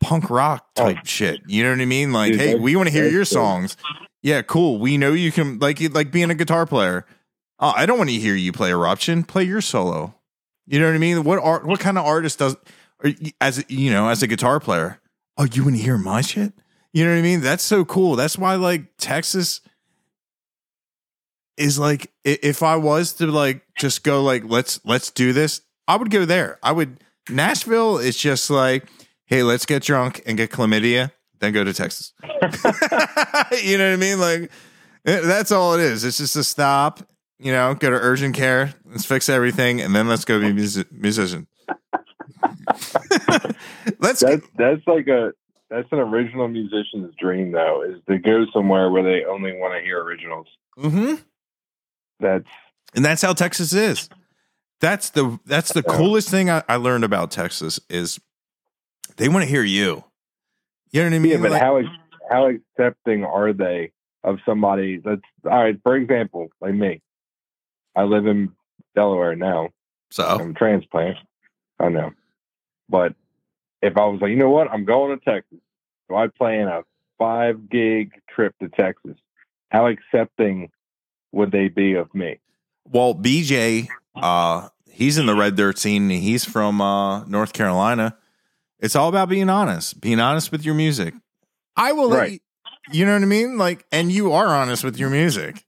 [0.00, 1.40] punk rock type shit.
[1.46, 2.12] You know what i mean?
[2.12, 2.36] Like Oh.
[2.36, 3.76] Dude, hey we want to hear your songs.
[4.22, 4.78] Yeah cool.
[4.78, 7.06] We know you can like like being a guitar player.
[7.58, 9.24] Oh i don't want to hear you play eruption.
[9.24, 10.14] Play your solo.
[10.66, 11.24] You know what i mean?
[11.24, 12.56] What art what kind of artist does
[13.02, 15.00] or as you know as a guitar player
[15.38, 16.52] oh you want to hear my shit?
[16.92, 17.40] You know what i mean?
[17.40, 18.16] That's so cool.
[18.16, 19.60] That's why like texas
[21.56, 25.96] is like if I was to like just go like let's let's do this, I
[25.96, 26.58] would go there.
[26.62, 28.84] I would Nashville is just like,
[29.26, 31.10] hey, let's get drunk and get chlamydia,
[31.40, 32.12] then go to Texas.
[32.22, 34.18] you know what I mean?
[34.18, 34.50] Like
[35.04, 36.04] eh, that's all it is.
[36.04, 37.00] It's just a stop.
[37.38, 38.72] You know, go to urgent care.
[38.86, 41.46] Let's fix everything, and then let's go be music- musician.
[43.98, 45.32] let's That's that's like a
[45.68, 49.84] that's an original musician's dream though, is to go somewhere where they only want to
[49.84, 50.46] hear originals.
[50.76, 51.14] hmm
[52.20, 52.48] That's
[52.94, 54.08] and that's how Texas is.
[54.80, 58.20] That's the that's the coolest thing I, I learned about Texas is
[59.16, 60.04] they want to hear you.
[60.90, 61.32] You know what I mean?
[61.32, 61.80] yeah, but Like- how
[62.30, 63.92] how accepting are they
[64.24, 67.00] of somebody that's all right, for example, like me.
[67.94, 68.52] I live in
[68.94, 69.70] Delaware now.
[70.10, 71.16] so I'm a transplant.
[71.78, 72.10] I know.
[72.88, 73.14] But
[73.82, 75.58] if I was like, you know what, I'm going to Texas.
[76.08, 76.82] So I plan a
[77.18, 79.16] five gig trip to Texas.
[79.70, 80.70] How accepting
[81.32, 82.38] would they be of me?
[82.88, 86.02] well, BJ, uh, he's in the red dirt scene.
[86.10, 88.16] and He's from uh, North Carolina.
[88.80, 90.00] It's all about being honest.
[90.00, 91.14] Being honest with your music.
[91.76, 92.40] I will Right.
[92.92, 93.58] you, you know what I mean?
[93.58, 95.64] Like, and you are honest with your music.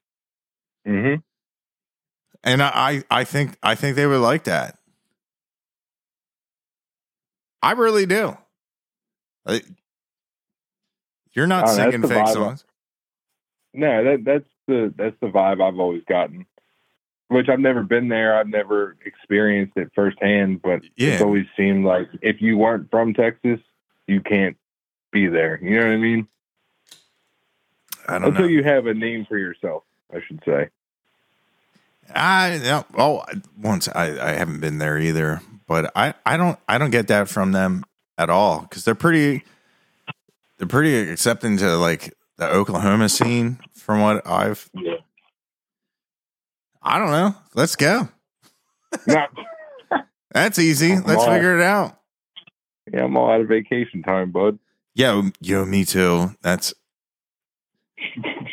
[0.86, 1.20] Mm-hmm.
[2.44, 4.78] And I, I think I think they would like that.
[7.62, 8.36] I really do.
[9.44, 9.66] Like,
[11.32, 12.64] you're not Oh, singing fake songs.
[13.74, 16.46] No, that that's the that's the vibe I've always gotten.
[17.28, 18.36] Which I've never been there.
[18.38, 21.10] I've never experienced it firsthand, but Yeah.
[21.12, 23.60] it's always seemed like if you weren't from Texas,
[24.06, 24.56] you can't
[25.12, 25.58] be there.
[25.62, 26.28] You know what I mean?
[28.08, 28.48] I don't Until know.
[28.48, 29.82] you have a name for yourself,
[30.14, 30.68] I should say.
[32.14, 33.22] I oh
[33.60, 37.28] once I I haven't been there either, but I I don't I don't get that
[37.28, 37.84] from them.
[38.16, 39.44] at all because they're pretty
[40.56, 44.96] they're pretty accepting to like the Oklahoma scene from what I've Yeah.
[46.82, 47.34] I don't know.
[47.54, 48.08] Let's go.
[49.06, 49.26] No,
[50.32, 50.96] That's easy.
[50.96, 51.34] Let's Wow.
[51.34, 51.98] figure it out.
[52.92, 54.58] yeah, I'm all out of vacation time, bud.
[54.94, 56.34] Yo, yo, me too.
[56.42, 56.74] That's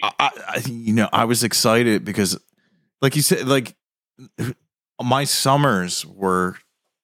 [0.03, 2.39] I, I- you know, I was excited because,
[3.01, 3.75] like you said, like
[5.01, 6.57] my summers were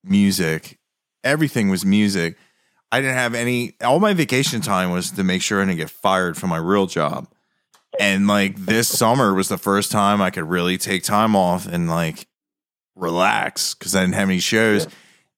[0.03, 0.77] music.
[1.23, 2.37] Everything was music.
[2.91, 3.73] I didn't have any.
[3.81, 6.87] All my vacation time was to make sure I didn't get fired from my real
[6.87, 7.27] job.
[8.01, 11.87] And like this summer was the first time I could really take time off and
[11.87, 12.27] like
[12.95, 14.87] relax because I didn't have any shows.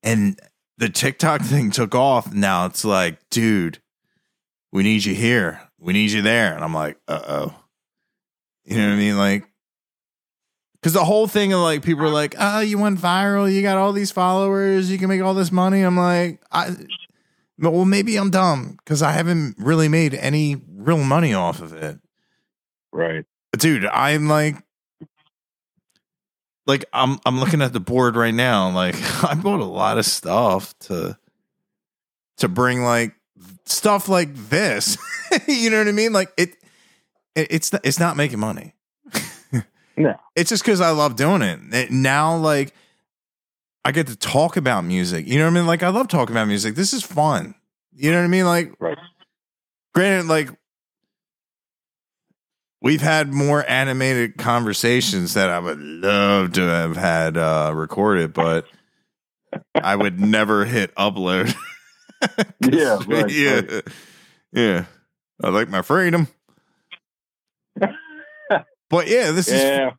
[0.02, 0.40] And
[0.78, 2.34] the TikTok thing took off.
[2.34, 3.80] Now it's like, dude,
[4.72, 5.60] we need you here.
[5.78, 6.56] We need you there.
[6.56, 7.56] And I'm like, uh oh.
[8.64, 9.18] You know what I mean?
[9.18, 9.44] Like,
[10.76, 13.54] because the whole thing of like people are like, oh, you went viral.
[13.54, 14.90] You got all these followers.
[14.90, 15.82] You can make all this money.
[15.82, 16.78] I'm like, I,
[17.60, 22.00] well, maybe I'm dumb because I haven't really made any real money off of it.
[22.94, 23.26] Right.
[23.58, 24.56] Dude, I'm like,
[26.66, 28.70] like I'm I'm looking at the board right now.
[28.70, 31.18] Like I bought a lot of stuff to
[32.38, 33.14] to bring like
[33.66, 34.98] stuff like this.
[35.48, 36.14] you know what I mean?
[36.14, 36.56] Like it,
[37.36, 38.74] it it's it's not making money.
[39.98, 40.16] No.
[40.36, 41.60] It's just because I love doing it.
[41.72, 42.74] It- Now, like
[43.86, 45.28] I get to talk about music.
[45.28, 45.68] You know what I mean?
[45.68, 46.74] Like I love talking about music.
[46.74, 47.54] This is fun.
[47.96, 48.46] You know what I mean?
[48.46, 48.98] Like Right.
[49.94, 50.50] granted, like
[52.84, 58.68] we've had more animated conversations that I would love to have had uh recorded, but
[59.76, 61.56] I would never hit upload.
[62.62, 63.00] Yeah.
[63.06, 63.30] Right.
[63.30, 63.60] yeah.
[63.70, 63.88] right.
[64.54, 64.86] Yeah.
[65.44, 66.30] I like my freedom.
[68.90, 69.92] But yeah, this is Yeah.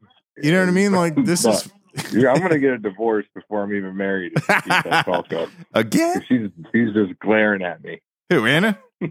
[0.43, 0.93] you know what I mean?
[0.93, 1.69] Like this is
[2.13, 4.33] Yeah, I'm gonna get a divorce before I'm even married.
[4.37, 5.49] if she keeps that talk up.
[5.75, 6.25] again?
[6.29, 8.01] She's she's just glaring at me.
[8.31, 8.79] Who, Anna?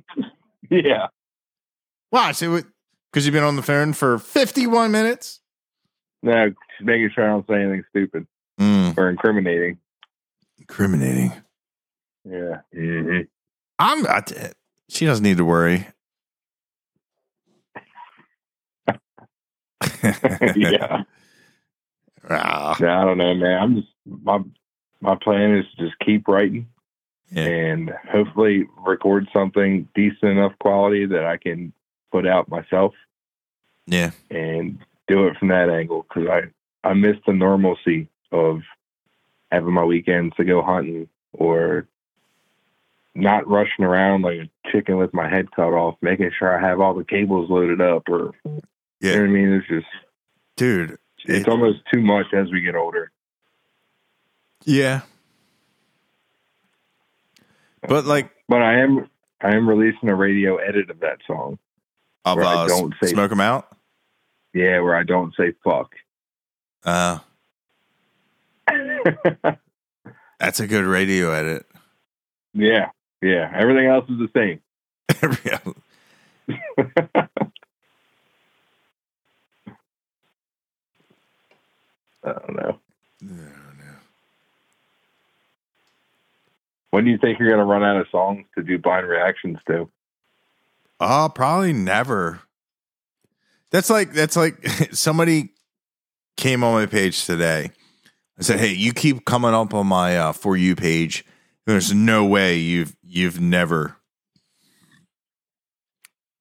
[0.72, 1.08] Yeah.
[2.12, 2.66] Watch it
[3.14, 5.40] because you've been on the phone for 51 minutes.
[6.24, 6.52] No,
[6.82, 8.28] making sure I don't say anything stupid
[8.60, 9.78] Mm, or incriminating.
[10.60, 11.32] incriminating.
[12.24, 12.62] Yeah.
[12.74, 13.22] hmm
[13.80, 14.22] I'm I,
[14.90, 15.88] she doesn't need to worry.
[20.56, 21.04] yeah.
[22.30, 23.60] Ah, Yeah, I don't know, man.
[23.62, 24.40] I'm just my
[25.02, 26.68] my plan is to just keep writing
[27.32, 27.46] yeah.
[27.46, 31.74] and hopefully record something decent enough quality that I can
[32.14, 32.94] put out myself
[33.88, 34.12] Yeah.
[34.30, 36.42] and do it from that angle because I
[36.88, 38.62] I miss the normalcy of
[39.52, 41.88] having my weekends to go hunting or
[43.16, 46.80] not rushing around like a chicken with my head cut off, making sure I have
[46.80, 48.62] all the cables loaded up or you know
[49.02, 49.20] Yeah.
[49.20, 49.54] what I mean.
[49.54, 49.88] It's just
[50.56, 50.92] Dude.
[51.26, 53.12] it's it- almost too much as we get older.
[54.66, 55.02] yeah.
[57.88, 59.10] But like But I am
[59.42, 61.58] I am releasing a radio edit of that song.
[62.26, 63.68] Of Where I uh, don't say- smoke them out.
[64.54, 65.92] Yeah, where I don't say fuck.
[66.86, 67.20] Uh
[70.40, 71.66] that's a good radio edit.
[72.54, 72.90] yeah,
[73.22, 73.52] yeah.
[73.56, 74.60] Everything else is the same.
[82.24, 82.80] I don't know.
[86.92, 89.58] When do you think you're going to run out of songs to do blind reactions
[89.68, 89.90] to?
[91.06, 92.40] Oh, probably never.
[93.72, 95.50] That's like that's like somebody
[96.38, 97.72] came on my page today.
[98.40, 101.26] I said, "Hey, you keep coming up on my uh, for you page.
[101.66, 103.96] There's no way you've you've never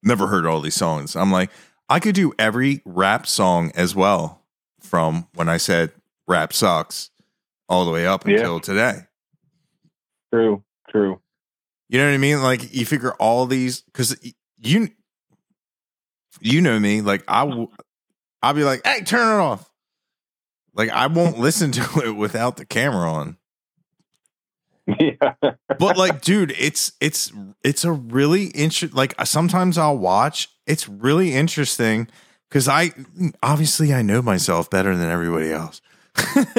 [0.01, 1.49] never heard all these songs." I'm like,
[1.89, 4.41] I could do every rap song as well
[4.79, 5.91] from when I said
[6.27, 7.09] rap sucks
[7.69, 8.35] all the way up Yeah.
[8.37, 9.01] until today.
[10.33, 11.19] True, true.
[11.89, 12.41] You know what I mean?
[12.41, 14.15] Like you figure all these because
[14.63, 14.89] you
[16.41, 17.01] you know me.
[17.01, 17.71] Like I will,
[18.41, 19.69] I'll be like, hey, turn it off.
[20.73, 23.37] Like I won't listen to it without the camera on.
[24.85, 25.33] Yeah,
[25.79, 27.31] But like, dude, it's it's
[27.63, 28.97] it's a really interesting.
[28.97, 30.49] Like sometimes I'll watch.
[30.67, 32.09] It's really interesting
[32.49, 32.91] because I
[33.41, 35.81] obviously I know myself better than everybody else.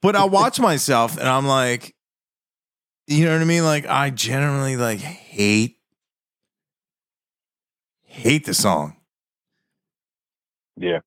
[0.00, 1.96] but I'll watch myself and I'm like,
[3.08, 3.64] you know what I mean?
[3.64, 5.75] Like I generally like hate
[8.16, 8.96] hate the song.
[10.76, 11.00] yeah,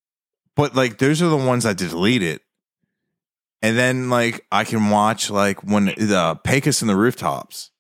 [0.56, 2.42] But like those are the ones I delete it.
[3.62, 7.72] And then like I can watch like when the uh, Pecos and the rooftops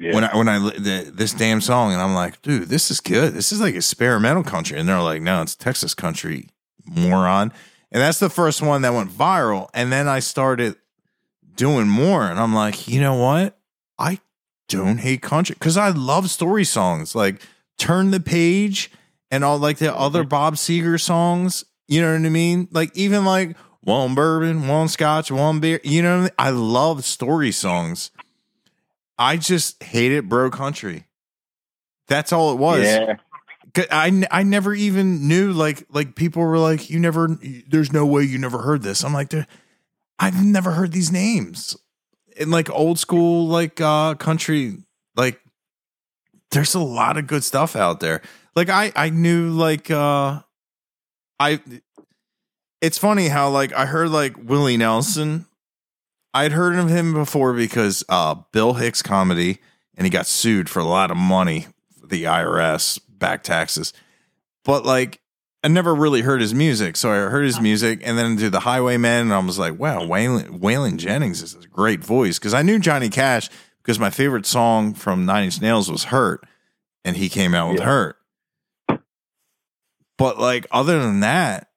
[0.00, 0.14] yeah.
[0.14, 3.34] when I when I the, this damn song and I'm like, dude, this is good.
[3.34, 6.48] This is like experimental country, and they're like, no, it's Texas country,
[6.84, 7.52] moron.
[7.90, 9.70] And that's the first one that went viral.
[9.72, 10.76] And then I started
[11.54, 13.58] doing more, and I'm like, you know what?
[13.98, 14.20] I
[14.68, 17.42] don't hate country because I love story songs like
[17.78, 18.90] Turn the Page
[19.30, 21.64] and all like the other Bob Seger songs.
[21.86, 22.68] You know what I mean?
[22.70, 25.80] Like even like one bourbon, one scotch, one beer.
[25.82, 26.30] You know what I mean?
[26.38, 28.10] I love story songs.
[29.18, 31.06] I just hate it, bro country.
[32.06, 32.84] That's all it was.
[32.84, 33.16] Yeah.
[33.90, 38.22] I, I never even knew like like people were like you never there's no way
[38.24, 39.04] you never heard this.
[39.04, 39.32] I'm like
[40.18, 41.76] I've never heard these names.
[42.36, 44.78] In like old school like uh country
[45.16, 45.40] like
[46.50, 48.22] there's a lot of good stuff out there.
[48.54, 50.40] Like I I knew like uh
[51.38, 51.60] I
[52.80, 55.46] it's funny how like I heard like Willie Nelson.
[56.34, 59.58] I'd heard of him before because uh Bill Hicks comedy
[59.96, 61.66] and he got sued for a lot of money
[62.00, 63.92] for the IRS back taxes.
[64.64, 65.20] But like
[65.64, 66.96] I never really heard his music.
[66.96, 70.02] So I heard his music and then do the Highwaymen and I was like, wow,
[70.02, 72.38] Waylon, Waylon Jennings is a great voice.
[72.38, 73.50] Cause I knew Johnny Cash
[73.88, 76.44] because my favorite song from Nine Inch Nails was Hurt
[77.06, 77.86] and he came out with Yeah.
[77.86, 78.16] Hurt.
[80.18, 81.70] But like other than that,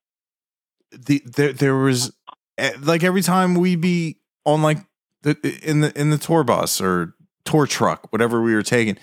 [0.92, 2.12] the there there was
[2.58, 4.80] eh, like every time we be on like
[5.22, 7.14] the in the in the tour bus or
[7.46, 8.98] tour truck, whatever we were taking,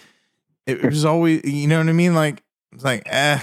[0.67, 2.15] it, it was always you know what I mean.
[2.15, 2.43] Like
[2.73, 3.41] it's like eh,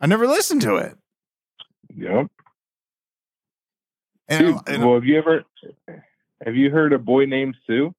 [0.00, 0.96] I never listened to it.
[1.96, 2.26] Yep.
[4.28, 5.42] And, Dude, and- well, have you ever
[6.44, 7.92] have you heard a boy named Sue?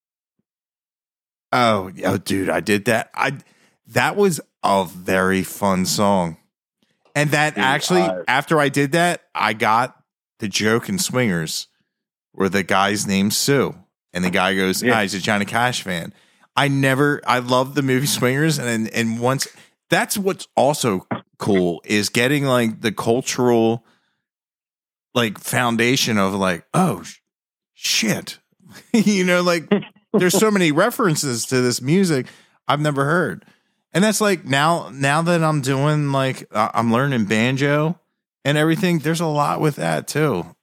[1.51, 3.09] Oh, oh, dude, I did that.
[3.15, 3.37] I
[3.87, 6.37] that was a very fun song,
[7.15, 9.95] and that Dude, actually I- after I did that, I got
[10.39, 11.67] the joke in Swingers
[12.33, 13.75] where the guy's named Sue,
[14.13, 14.97] and the guy goes, Yeah.
[14.97, 16.13] "Ah, he's a Johnny Cash fan."
[16.55, 19.47] I never, I love the movie Swingers, and and once
[19.89, 23.85] that's what's also cool is getting like the cultural
[25.13, 27.03] like foundation of like, oh
[27.73, 28.39] shit,
[28.93, 29.67] you know, like
[30.13, 32.27] there's so many references to this music
[32.67, 33.45] I've never heard.
[33.93, 37.99] And that's like now now that I'm doing like uh, I'm learning banjo
[38.45, 40.55] and everything, there's a lot with that too.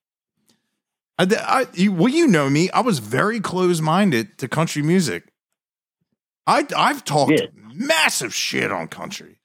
[1.18, 2.70] I, I you, well, you know me.
[2.70, 5.32] I was very close minded to country music.
[6.46, 7.46] I I've talked Yeah.
[7.72, 9.38] massive shit on country.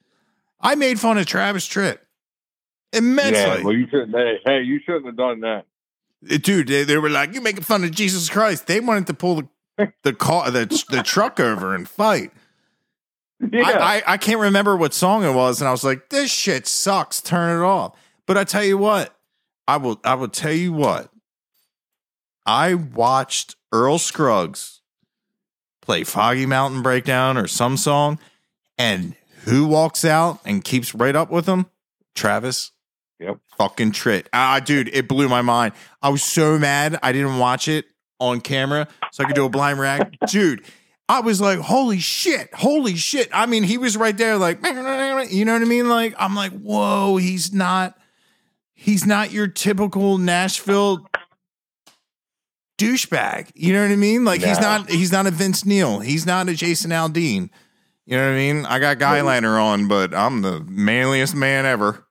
[0.60, 2.00] I made fun of Travis Tritt
[2.92, 3.40] immensely.
[3.40, 3.64] Yeah.
[3.64, 4.14] Well, you shouldn't.
[4.16, 5.66] Hey, hey, you shouldn't have done that.
[6.42, 9.36] dude they, they were like you making fun of jesus christ they wanted to pull
[9.36, 9.48] the
[10.04, 12.32] the car the, the truck over and fight
[13.40, 13.64] Yeah.
[13.66, 16.68] I, I i can't remember what song it was and i was like this shit
[16.68, 19.16] sucks turn it off but i tell you what
[19.68, 21.10] i will i will tell you what
[22.46, 24.82] i watched earl scruggs
[25.82, 28.20] play foggy mountain breakdown or some song
[28.78, 29.16] and
[29.46, 31.66] who walks out and keeps right up with him
[32.16, 32.72] travis
[33.22, 33.38] Yep.
[33.58, 34.28] fucking Tritt.
[34.32, 35.74] Ah, dude, it blew my mind.
[36.02, 37.84] I was so mad I didn't watch it
[38.20, 40.16] on camera so I could do a blind react.
[40.28, 40.64] Dude,
[41.08, 43.30] I was like, holy shit, holy shit.
[43.34, 44.74] I mean, he was right there, like, you
[45.46, 45.90] know what I mean?
[45.90, 47.98] Like, I'm like, whoa, he's not,
[48.74, 51.08] he's not your typical Nashville
[52.78, 53.50] douchebag.
[53.56, 54.24] You know what I mean?
[54.26, 56.00] Like, he's not, he's not a Vince Neil.
[56.00, 57.50] He's not a Jason Aldean.
[58.06, 58.66] You know what I mean?
[58.66, 62.06] I got guy liner on, but I'm the manliest man ever.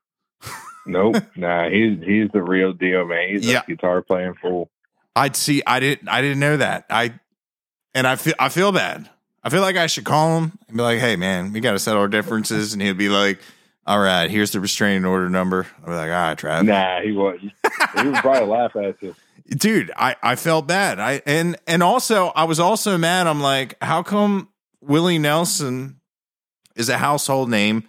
[0.86, 1.16] Nope.
[1.36, 3.28] nah, he's he's the real deal, man.
[3.28, 3.61] He's Yeah.
[3.66, 4.70] a guitar playing fool.
[5.18, 5.62] I'd see.
[5.66, 6.08] I didn't.
[6.08, 6.86] I didn't know that.
[6.90, 7.14] I
[7.94, 8.34] and I feel.
[8.38, 9.08] I feel bad.
[9.42, 11.78] I feel like I should call him and be like, "Hey, man, we got to
[11.78, 13.38] settle our differences." And he'll be like,
[13.86, 17.12] "All right, here's the restraining order number." I'll be like, "All right, Trav." Nah, he
[17.12, 17.52] wasn't.
[17.96, 19.14] he would probably laugh at you.
[19.48, 23.76] dude I, I felt bad i and and also i was also mad i'm like
[23.80, 24.50] how come
[24.82, 26.00] willie nelson
[26.76, 27.84] is a household name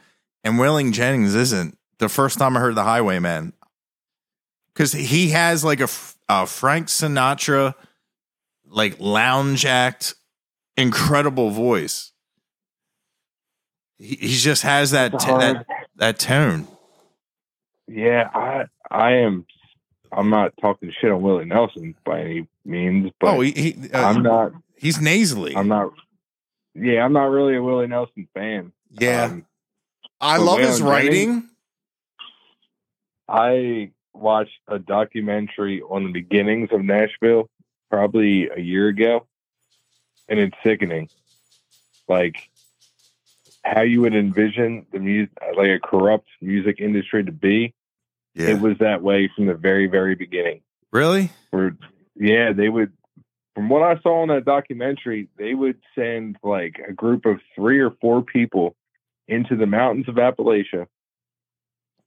[0.46, 3.52] and Waylon Jennings isn't the first time i heard the highwayman
[4.74, 7.74] because he has like a, F- a frank sinatra
[8.68, 10.14] like lounge act
[10.78, 12.12] incredible voice
[13.98, 15.66] he, he just has that, t- that
[15.98, 16.68] that tone
[17.88, 19.46] Yeah, I I am.
[20.12, 24.06] I'm not talking shit on Willie Nelson by any means, but oh he, he uh,
[24.06, 24.54] I'm not.
[24.78, 25.92] he's nasally I'm not.
[26.76, 28.72] Yeah, I'm not really a Willie Nelson fan.
[28.92, 29.46] yeah Um,
[30.22, 31.50] I love his Waylon writing.
[33.28, 37.50] I watched a documentary on the beginnings of Nashville
[37.90, 39.26] probably a year ago,
[40.28, 41.10] and it's sickening.
[42.08, 42.50] Like
[43.64, 47.74] how you would envision the music, like a corrupt music industry to be.
[48.36, 48.50] Yeah.
[48.50, 50.62] It was that way from the very, very beginning.
[50.92, 51.32] really?
[51.52, 51.76] Where,
[52.16, 52.94] yeah, they would.
[53.56, 57.80] From what I saw in that documentary, they would send like a group of three
[57.80, 58.76] or four people
[59.28, 60.88] into the mountains of Appalachia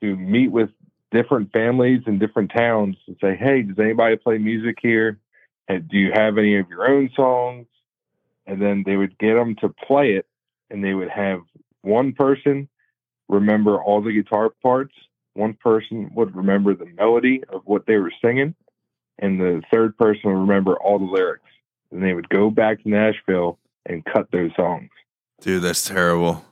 [0.00, 0.70] to meet with
[1.12, 5.18] different families in different towns and say, "Hey, does anybody play music here?
[5.68, 7.66] And do you have any of your own songs?"
[8.46, 10.26] and then they would get them to play it,
[10.70, 11.40] and they would have
[11.82, 12.68] one person
[13.28, 14.94] remember all the guitar parts,
[15.34, 18.54] one person would remember the melody of what they were singing,
[19.18, 21.44] and the third person would remember all the lyrics.
[21.90, 24.90] And they would go back to Nashville and cut those songs.
[25.40, 26.44] Dude, that's terrible.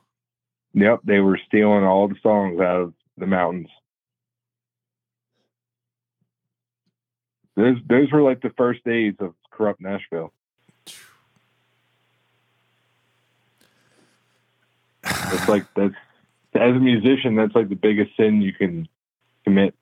[0.75, 3.69] Yep, they were stealing all the songs out of the mountains.
[7.61, 10.33] Those those were like the first days of corrupt Nashville.
[15.05, 15.95] It's like that's
[16.55, 18.89] as a musician, that's like the biggest sin you can
[19.45, 19.75] commit.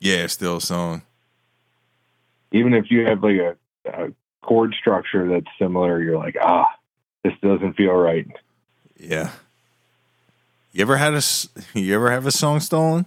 [0.00, 1.02] Yeah, it's still a song.
[2.52, 3.56] Even if you have like a,
[3.86, 4.12] a
[4.42, 6.66] chord structure that's similar, you're like, ah,
[7.22, 8.26] this doesn't feel right.
[8.98, 9.30] Yeah.
[10.72, 11.22] You ever had a
[11.78, 13.06] you ever have a song stolen?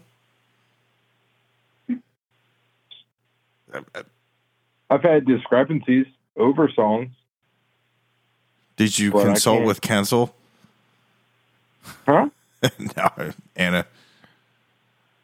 [4.90, 6.06] I've had discrepancies
[6.36, 7.10] over songs.
[8.76, 10.32] Did you consult with Kensel?
[12.06, 12.30] Huh?
[12.80, 13.86] no, Anna.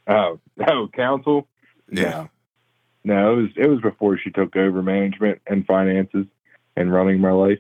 [0.07, 1.47] Oh, oh, council.
[1.89, 2.27] Yeah.
[3.03, 3.13] No.
[3.15, 6.25] no, it was it was before she took over management and finances
[6.75, 7.59] and running my life.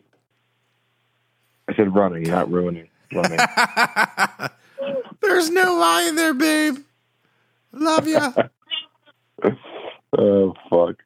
[1.67, 2.89] I said running, not ruining.
[3.13, 3.39] Running.
[5.21, 6.77] There's no lie in there, babe.
[7.71, 8.33] Love ya.
[10.17, 11.03] oh fuck.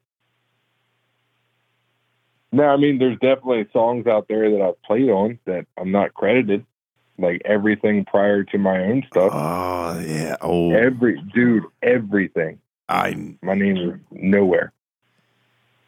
[2.52, 6.14] No, I mean there's definitely songs out there that I've played on that I'm not
[6.14, 6.64] credited.
[7.20, 9.32] Like everything prior to my own stuff.
[9.34, 10.36] oh yeah.
[10.40, 12.60] Oh, Every dude, everything.
[12.88, 14.72] I My name is nowhere.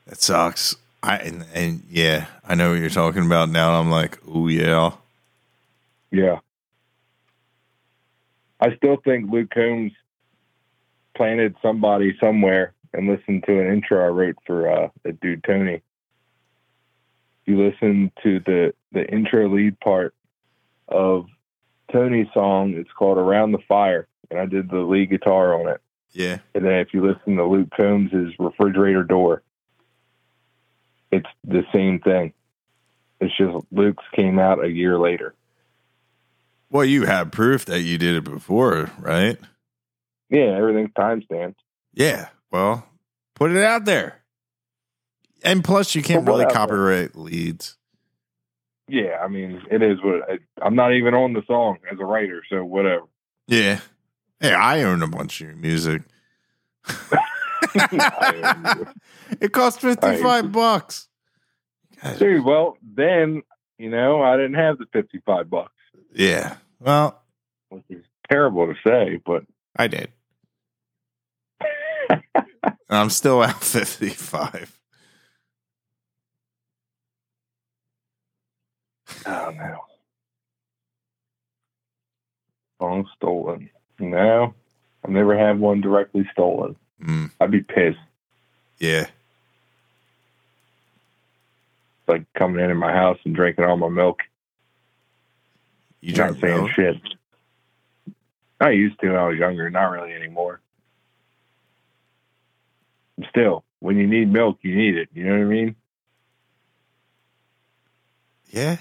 [0.07, 0.77] that sucks.
[1.03, 3.81] I and, and yeah, I know what you're talking about now.
[3.81, 4.91] I'm like, oh yeah.
[6.11, 6.41] Yeah.
[8.61, 9.93] I still think Luke Combs
[11.16, 15.82] planted somebody somewhere and listened to an intro I wrote for uh, the dude Tony.
[17.47, 20.14] You listen to the the intro lead part
[20.88, 21.26] of
[21.93, 22.74] Tony's song.
[22.74, 25.80] It's called "Around the Fire," and I did the lead guitar on it.
[26.12, 26.38] Yeah.
[26.55, 29.43] And then if you listen to Luke Combs' "Refrigerator Door,"
[31.11, 32.32] it's the same thing.
[33.20, 35.34] It's just Luke's came out a year later.
[36.70, 39.38] Well, you have proof that you did it before, right?
[40.30, 41.57] Yeah, everything's timestamped.
[41.93, 42.28] Yeah.
[42.51, 42.86] Well,
[43.34, 44.22] put it out there.
[45.42, 47.76] And plus, you can't really copyright leads.
[48.88, 52.05] Yeah, I mean, it is what I, I'm not even on the song as a
[52.05, 53.05] writer, so whatever.
[53.46, 53.80] Yeah.
[54.40, 56.03] Hey, I own a bunch of your music.
[59.40, 61.09] It cost fifty five bucks.
[62.03, 63.42] God, Dude, well, then,
[63.78, 65.72] you know, I didn't have the 55 bucks,
[66.14, 66.57] Yeah.
[66.78, 67.22] Well,
[67.68, 69.44] which is terrible to say, but
[69.76, 70.11] I did.
[72.89, 74.77] I'm still at fifty five.
[79.27, 79.79] oh no.
[82.81, 83.71] Song stolen.
[83.99, 84.55] No,
[85.05, 86.77] I've never had one directly stolen.
[87.03, 87.99] Mm, I'd be pissed.
[88.79, 89.07] yeah.
[92.01, 94.21] It's like coming in at my house and drinking all my milk.
[96.01, 96.71] You're not drink saying milk?
[96.73, 96.97] shit.
[98.61, 100.61] I used to when I was younger, not really anymore.
[103.29, 105.09] Still, when you need milk, you need it.
[105.12, 105.77] You know what I mean?
[108.51, 108.79] Yeah.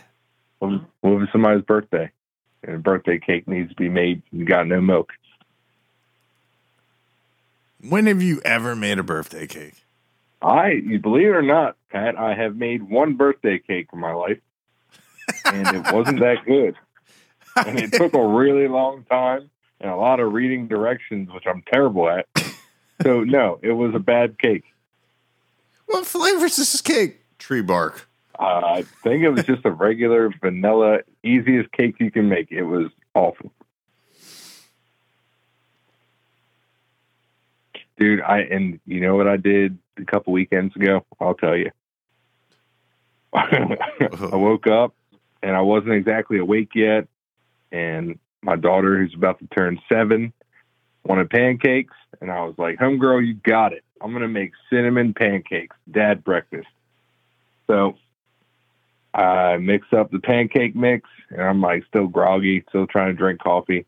[0.59, 2.11] What what if somebody's birthday
[2.63, 4.21] and a birthday cake needs to be made?
[4.31, 5.11] You got no milk.
[7.87, 9.75] When have you ever made a birthday cake?
[10.41, 14.13] I, you believe it or not, Pat, I have made one birthday cake in my
[14.13, 14.39] life,
[15.45, 16.75] and it wasn't that good.
[17.55, 19.49] And it took a really long time
[19.81, 22.25] and a lot of reading directions, which I'm terrible at.
[23.01, 24.65] So no, it was a bad cake.
[25.85, 27.21] what flavor is this cake?
[27.37, 28.07] Tree bark.
[28.37, 32.51] Uh, I think it was just a regular vanilla, easiest cake you can make.
[32.51, 33.51] It was awful.
[37.97, 41.05] Dude, I and you know what I did a couple weekends ago?
[41.19, 41.71] I'll tell you.
[43.33, 44.95] I woke up
[45.43, 47.07] and I wasn't exactly awake yet,
[47.71, 50.31] and my daughter, who's about to turn seven,
[51.03, 53.83] wanted pancakes, and I was like, "Homegirl, you got it.
[54.01, 56.67] I'm gonna make cinnamon pancakes, dad breakfast."
[57.67, 57.97] So
[59.13, 63.39] I mix up the pancake mix, and I'm like still groggy, still trying to drink
[63.41, 63.85] coffee.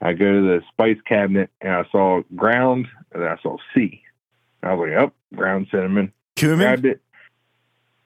[0.00, 4.02] I go to the spice cabinet, and I saw ground, and I saw C.
[4.62, 6.58] I was like, "Yep, ground cinnamon." Cumin?
[6.58, 7.00] grabbed it.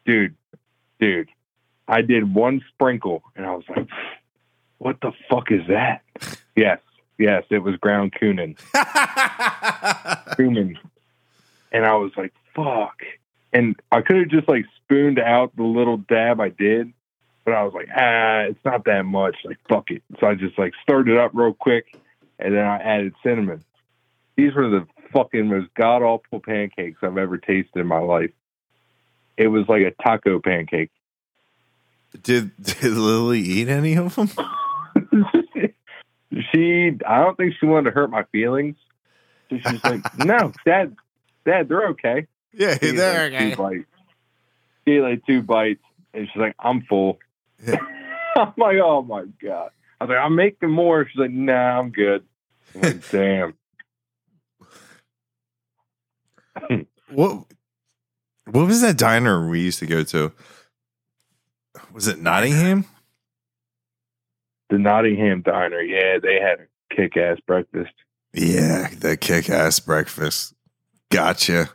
[0.04, 0.34] Dude,
[1.00, 1.28] dude,
[1.86, 3.88] I did one sprinkle and I was like,
[4.78, 6.02] what the fuck is that?
[6.56, 6.80] yes,
[7.18, 8.56] yes, it was ground cumin.
[10.36, 10.78] Cumin.
[11.72, 13.02] And I was like, fuck.
[13.52, 16.92] And I could have just like spooned out the little dab I did,
[17.44, 19.36] But I was like, ah, it's not that much.
[19.44, 20.02] Like, fuck it.
[20.20, 21.96] So I just like stirred it up real quick,
[22.38, 23.64] and then I added cinnamon.
[24.36, 28.32] These were the fucking most god awful pancakes I've ever tasted in my life.
[29.36, 30.90] It was like a taco pancake.
[32.22, 34.30] Did did Lily eat any of them?
[36.52, 38.76] she, I don't think she wanted to hurt my feelings.
[39.50, 40.96] So she's like, no, Dad,
[41.44, 42.26] Dad, they're okay.
[42.52, 43.30] Yeah, She ate, there.
[43.30, 43.84] like, two bites.
[44.86, 45.82] She ate like two bites,
[46.12, 47.18] and she's like, I'm full.
[47.64, 47.76] Yeah.
[48.36, 49.70] I'm like, oh my god.
[50.00, 51.06] I was like, I'm making more.
[51.08, 52.24] She's like, nah, I'm good.
[52.74, 53.54] I'm like, Damn.
[57.10, 57.44] What
[58.50, 60.32] what was that diner we used to go to?
[61.92, 62.84] Was it Nottingham?
[64.74, 67.92] The Nottingham Diner, yeah, they had a kick ass breakfast.
[68.32, 70.52] Yeah, the kick ass breakfast.
[71.12, 71.70] Gotcha.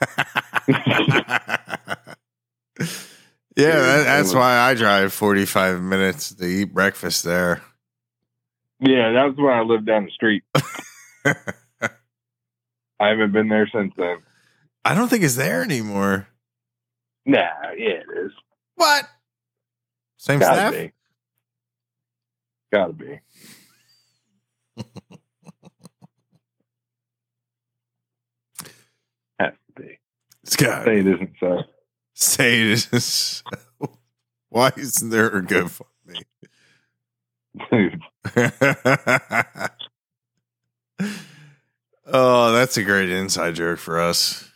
[0.68, 0.76] yeah,
[3.56, 7.60] that, that's why I drive 45 minutes to eat breakfast there.
[8.78, 10.44] Yeah, that was when I lived down the street.
[11.24, 14.18] I haven't been there since then.
[14.84, 16.28] I don't think it's there anymore.
[17.26, 17.40] Nah,
[17.76, 18.30] yeah, it is.
[18.76, 19.04] What?
[20.16, 20.72] Same Gotta staff?
[20.74, 20.92] be.
[22.72, 23.20] Gotta be.
[29.38, 29.98] Has to be.
[30.42, 31.62] It's got Say it isn't so.
[32.14, 33.42] say it is.
[34.48, 36.22] Why isn't there a GoFundMe?
[37.70, 38.00] Dude,
[42.06, 44.48] oh, that's a great inside joke for us.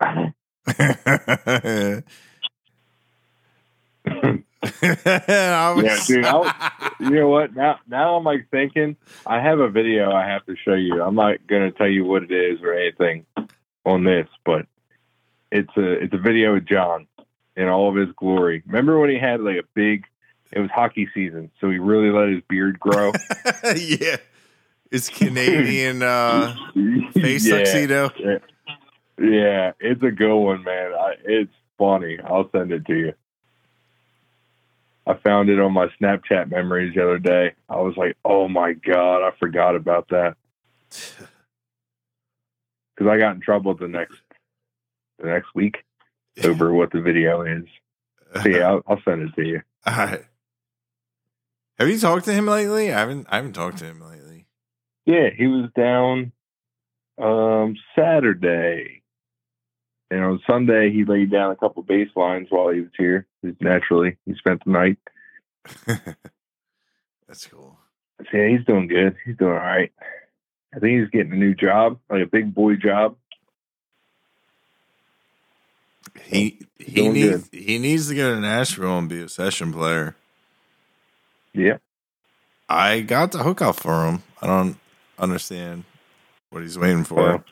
[0.00, 0.32] I
[5.76, 6.71] was, Yeah, dude, I
[7.02, 7.54] you know what?
[7.54, 8.96] Now, now I'm like thinking.
[9.26, 11.02] I have a video I have to show you.
[11.02, 13.26] I'm not gonna tell you what it is or anything
[13.84, 14.66] on this, but
[15.50, 17.06] it's a it's a video of John
[17.56, 18.62] in all of his glory.
[18.66, 20.06] Remember when he had like a big?
[20.52, 23.12] It was hockey season, so he really let his beard grow.
[23.74, 24.16] yeah,
[24.90, 26.54] it's Canadian uh,
[27.14, 28.10] face yeah, tuxedo.
[29.18, 30.92] yeah, it's a good one, man.
[30.92, 32.18] I, it's funny.
[32.22, 33.14] I'll send it to you.
[35.06, 37.54] I found it on my Snapchat memories the other day.
[37.68, 40.36] I was like, "Oh my god, I forgot about that."
[42.94, 44.20] Because I got in trouble the next
[45.18, 45.76] the next week
[46.44, 47.64] over what the video is.
[48.42, 49.62] So yeah, I'll, I'll send it to you.
[49.86, 50.24] All right.
[51.78, 52.92] Have you talked to him lately?
[52.92, 53.26] I haven't.
[53.30, 54.46] I haven't talked to him lately.
[55.06, 56.32] Yeah, he was down
[57.20, 59.01] um Saturday.
[60.12, 63.26] And on Sunday he laid down a couple bass lines while he was here.
[63.60, 64.98] Naturally, he spent the night.
[67.26, 67.78] That's cool.
[68.30, 69.16] Yeah, he's doing good.
[69.24, 69.90] He's doing all right.
[70.74, 73.16] I think he's getting a new job, like a big boy job.
[76.24, 80.14] He he Doing needs he needs to go to Nashville and be a session player.
[81.54, 81.78] Yeah.
[82.68, 84.22] I got the hookup for him.
[84.42, 84.76] I don't
[85.18, 85.84] understand
[86.50, 87.14] what he's waiting for.
[87.14, 87.44] Well,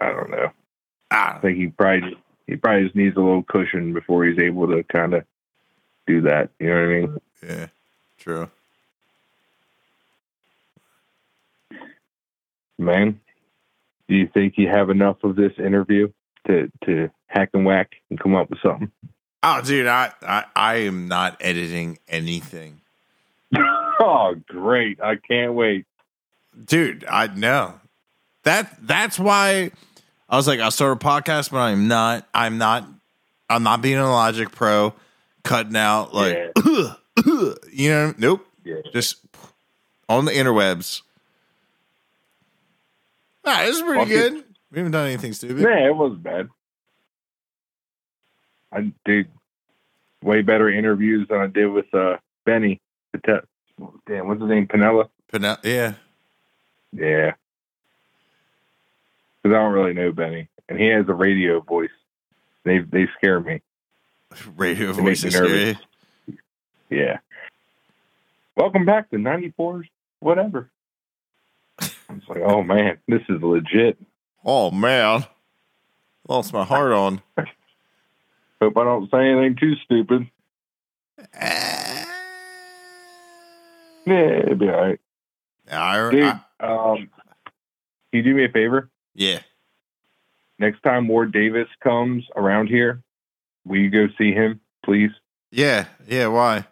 [0.00, 0.50] I don't know.
[1.10, 2.16] I ah, think he probably
[2.46, 5.24] he probably just needs a little cushion before he's able to kind of
[6.06, 6.50] do that.
[6.58, 7.20] You know what I mean?
[7.46, 7.66] yeah,
[8.18, 8.50] true.
[12.78, 13.20] Man,
[14.08, 16.10] do you think you have enough of this interview
[16.46, 18.90] to to hack and whack and come up with something?
[19.42, 22.80] Oh, dude, I, I I am not editing anything,
[24.00, 25.00] oh, great!
[25.00, 25.86] I can't wait.
[26.64, 27.04] dude.
[27.08, 27.80] I know
[28.42, 29.70] that that's why
[30.34, 32.26] I was like, I'll start a podcast, but I'm not.
[32.34, 32.84] I'm not.
[33.48, 34.92] I'm not being a Logic Pro,
[35.44, 36.50] cutting out like
[37.72, 38.14] you know.
[38.18, 38.44] Nope.
[38.64, 38.76] Yeah.
[38.92, 39.18] just
[40.08, 41.02] on the interwebs.
[43.44, 44.32] Ah, this is pretty Fuck it.
[44.32, 44.44] good.
[44.72, 45.58] We haven't done anything stupid.
[45.62, 46.48] Nah, it wasn't bad.
[48.72, 49.28] I did
[50.22, 52.80] way better interviews than I did with uh, Benny.
[53.24, 54.66] Damn, what's his name?
[54.66, 55.08] Panella.
[55.30, 55.92] Pene- yeah,
[56.92, 57.34] Yeah.
[59.44, 61.90] Because I don't really know Benny, and he has a radio voice.
[62.64, 63.60] They they scare me.
[64.56, 65.76] radio They voice me is nervous.
[65.76, 66.38] scary.
[66.88, 67.18] Yeah.
[68.56, 69.86] Welcome back to 94's
[70.20, 70.70] whatever.
[71.78, 71.94] It's
[72.28, 73.98] like, oh man, this is legit.
[74.46, 75.26] Oh man,
[76.26, 77.20] lost my heart on.
[78.62, 80.30] Hope I don't say anything too stupid.
[84.06, 85.00] Yeah, it'll be all right.
[85.70, 87.08] I, Dude, I- um, can
[88.12, 88.88] you do me a favor?
[89.14, 89.40] Yeah,
[90.58, 93.02] Next time Ward Davis comes around here,
[93.64, 95.10] will you go see him, please?
[95.50, 96.26] yeah, yeah.
[96.28, 96.64] Why?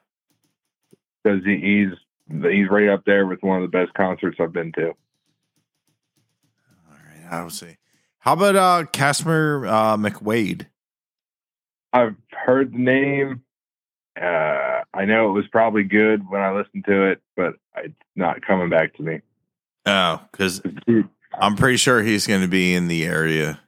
[1.22, 4.72] Because he, he's he's right up there with one of the best concerts I've been
[4.72, 4.88] to.
[4.88, 4.94] All
[6.90, 7.76] right, I will see.
[8.18, 10.66] How about uh Casper uh McWade?
[11.92, 13.42] I've heard the name.
[14.20, 18.42] Uh, I know it was probably good when I listened to it, but it's not
[18.46, 19.20] coming back to me.
[19.86, 20.60] Oh, because
[21.34, 23.60] I'm pretty sure he's going to be in the area.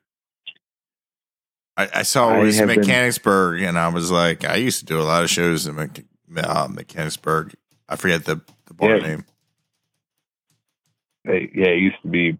[1.76, 4.84] I, I saw it was have been- Mechanicsburg, and I was like, I used to
[4.84, 6.04] do a lot of shows in Mech-
[6.36, 7.54] uh, Mechanicsburg.
[7.88, 9.06] I forget the, the bar Yeah.
[9.06, 9.24] name.
[11.24, 12.38] They, yeah, it used to be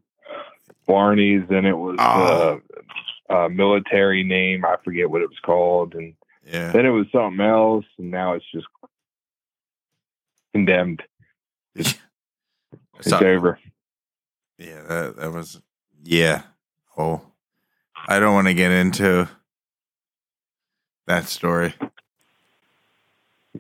[0.87, 2.61] Barney's, and it was Oh.
[3.31, 4.65] uh, a military name.
[4.65, 6.15] I forget what it was called, and
[6.47, 6.71] Yeah.
[6.73, 8.67] then it was something else, and now it's just
[10.53, 11.03] condemned.
[11.77, 13.59] It's So- over.
[14.59, 15.61] Yeah, that, that was,
[16.03, 16.43] yeah.
[16.97, 17.23] Oh,
[18.09, 19.29] I don't want to get into
[21.07, 21.75] that story.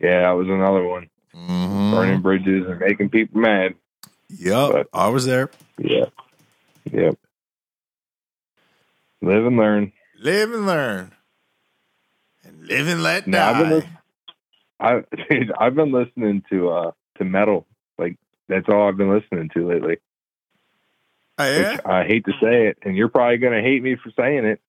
[0.00, 1.08] Yeah, that was another one.
[1.34, 1.90] Mhm.
[1.92, 3.74] Burning bridges and making people mad.
[4.28, 5.50] Yep, But- I was there.
[5.78, 6.06] Yeah.
[6.92, 7.18] Yep.
[9.22, 9.92] Live and learn.
[10.20, 11.12] Live and learn,
[12.44, 13.88] and live and let Now, I've been die.
[14.80, 17.66] I dude, I've been listening to uh to metal.
[17.98, 18.16] Like
[18.48, 19.96] that's all I've been listening to lately.
[21.36, 21.80] Oh, yeah?
[21.84, 24.60] I hate to say it, and you're probably gonna hate me for saying it,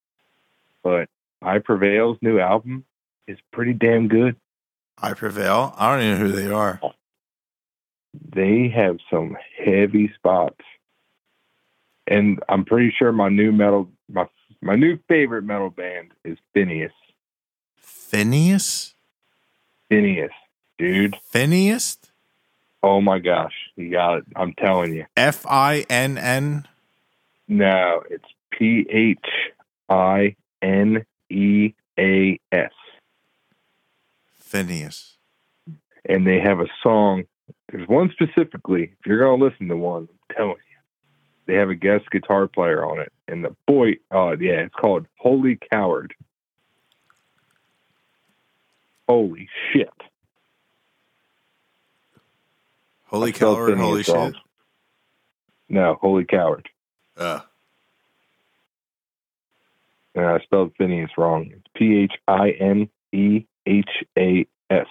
[0.83, 1.09] but
[1.41, 2.85] I Prevail's new album
[3.27, 4.35] is pretty damn good.
[4.97, 5.73] I prevail.
[5.77, 6.79] I don't even know who they are.
[8.33, 10.61] They have some heavy spots.
[12.07, 14.27] And I'm pretty sure my new metal my
[14.61, 16.91] my new favorite metal band is Phinehas.
[17.77, 18.93] Phinehas?
[19.89, 20.31] Phinehas,
[20.77, 21.17] dude.
[21.23, 21.97] Phinehas?
[22.85, 24.25] Oh my gosh, you got it.
[24.35, 25.07] I'm telling you.
[25.17, 26.67] F I N N?
[27.47, 29.17] No, it's P H
[29.89, 32.71] I N E A S.
[34.33, 35.17] Phinehas.
[36.07, 37.23] And they have a song.
[37.71, 38.83] There's one specifically.
[38.99, 40.77] If you're going to listen to one, I'm telling you.
[41.47, 43.11] They have a guest guitar player on it.
[43.27, 46.13] And the boy, oh, yeah, it's called Holy Coward.
[49.09, 49.89] Holy shit.
[53.15, 54.35] Holy I coward, holy shit.
[55.69, 56.67] No, Holy Coward.
[57.17, 57.39] Uh,
[60.13, 61.49] And I spelled Phinehas wrong.
[61.53, 64.85] It's P H I N E H A S.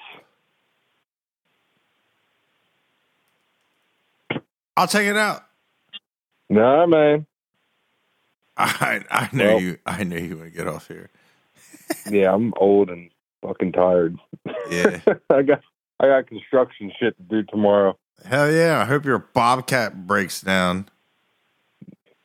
[4.77, 5.45] I'll check it out.
[6.49, 7.27] Nah, man.
[8.57, 11.11] I I know Well- you I know you want to get off here.
[12.11, 13.11] Yeah, I'm old and
[13.43, 14.17] fucking tired.
[14.71, 15.01] Yeah.
[15.31, 15.61] I got
[16.01, 17.99] I got construction shit to do tomorrow.
[18.25, 18.81] Hell yeah.
[18.81, 20.89] I hope your bobcat breaks down.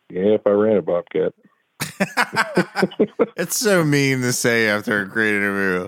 [0.09, 1.33] Yeah, if I ran a bobcat.
[3.37, 5.87] it's so mean to say after a great interview.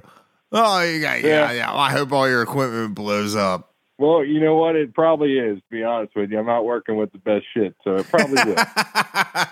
[0.51, 1.51] Oh, you got yeah, Yeah.
[1.53, 1.69] yeah.
[1.71, 3.73] Well, I hope all your equipment blows up.
[3.97, 4.75] Well, you know what?
[4.75, 5.57] It probably is.
[5.57, 8.43] To be honest with you, I'm not working with the best shit, so it probably
[8.43, 8.63] will.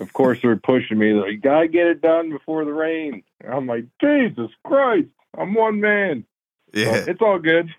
[0.00, 1.12] Of course, they're pushing me.
[1.12, 3.22] Like, you gotta get it done before the rain.
[3.48, 5.06] I'm like, Jesus Christ!
[5.38, 6.24] I'm one man.
[6.72, 6.90] yeah.
[7.04, 7.72] But it's all good.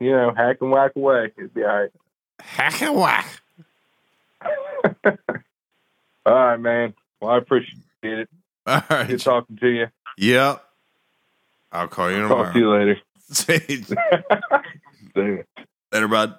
[0.00, 1.32] You know, hack and whack away.
[1.38, 1.90] It'd be all right.
[2.40, 3.40] Hack and whack.
[6.26, 6.94] All right, man.
[7.20, 8.28] Well, I appreciate it.
[8.66, 9.08] All right.
[9.08, 9.86] Good talking to you.
[10.18, 10.64] Yep.
[11.72, 12.44] I'll call you in a minute.
[12.44, 12.98] Talk to you later.
[13.30, 13.94] See you See
[15.16, 15.42] ya.
[15.92, 16.36] later, bud.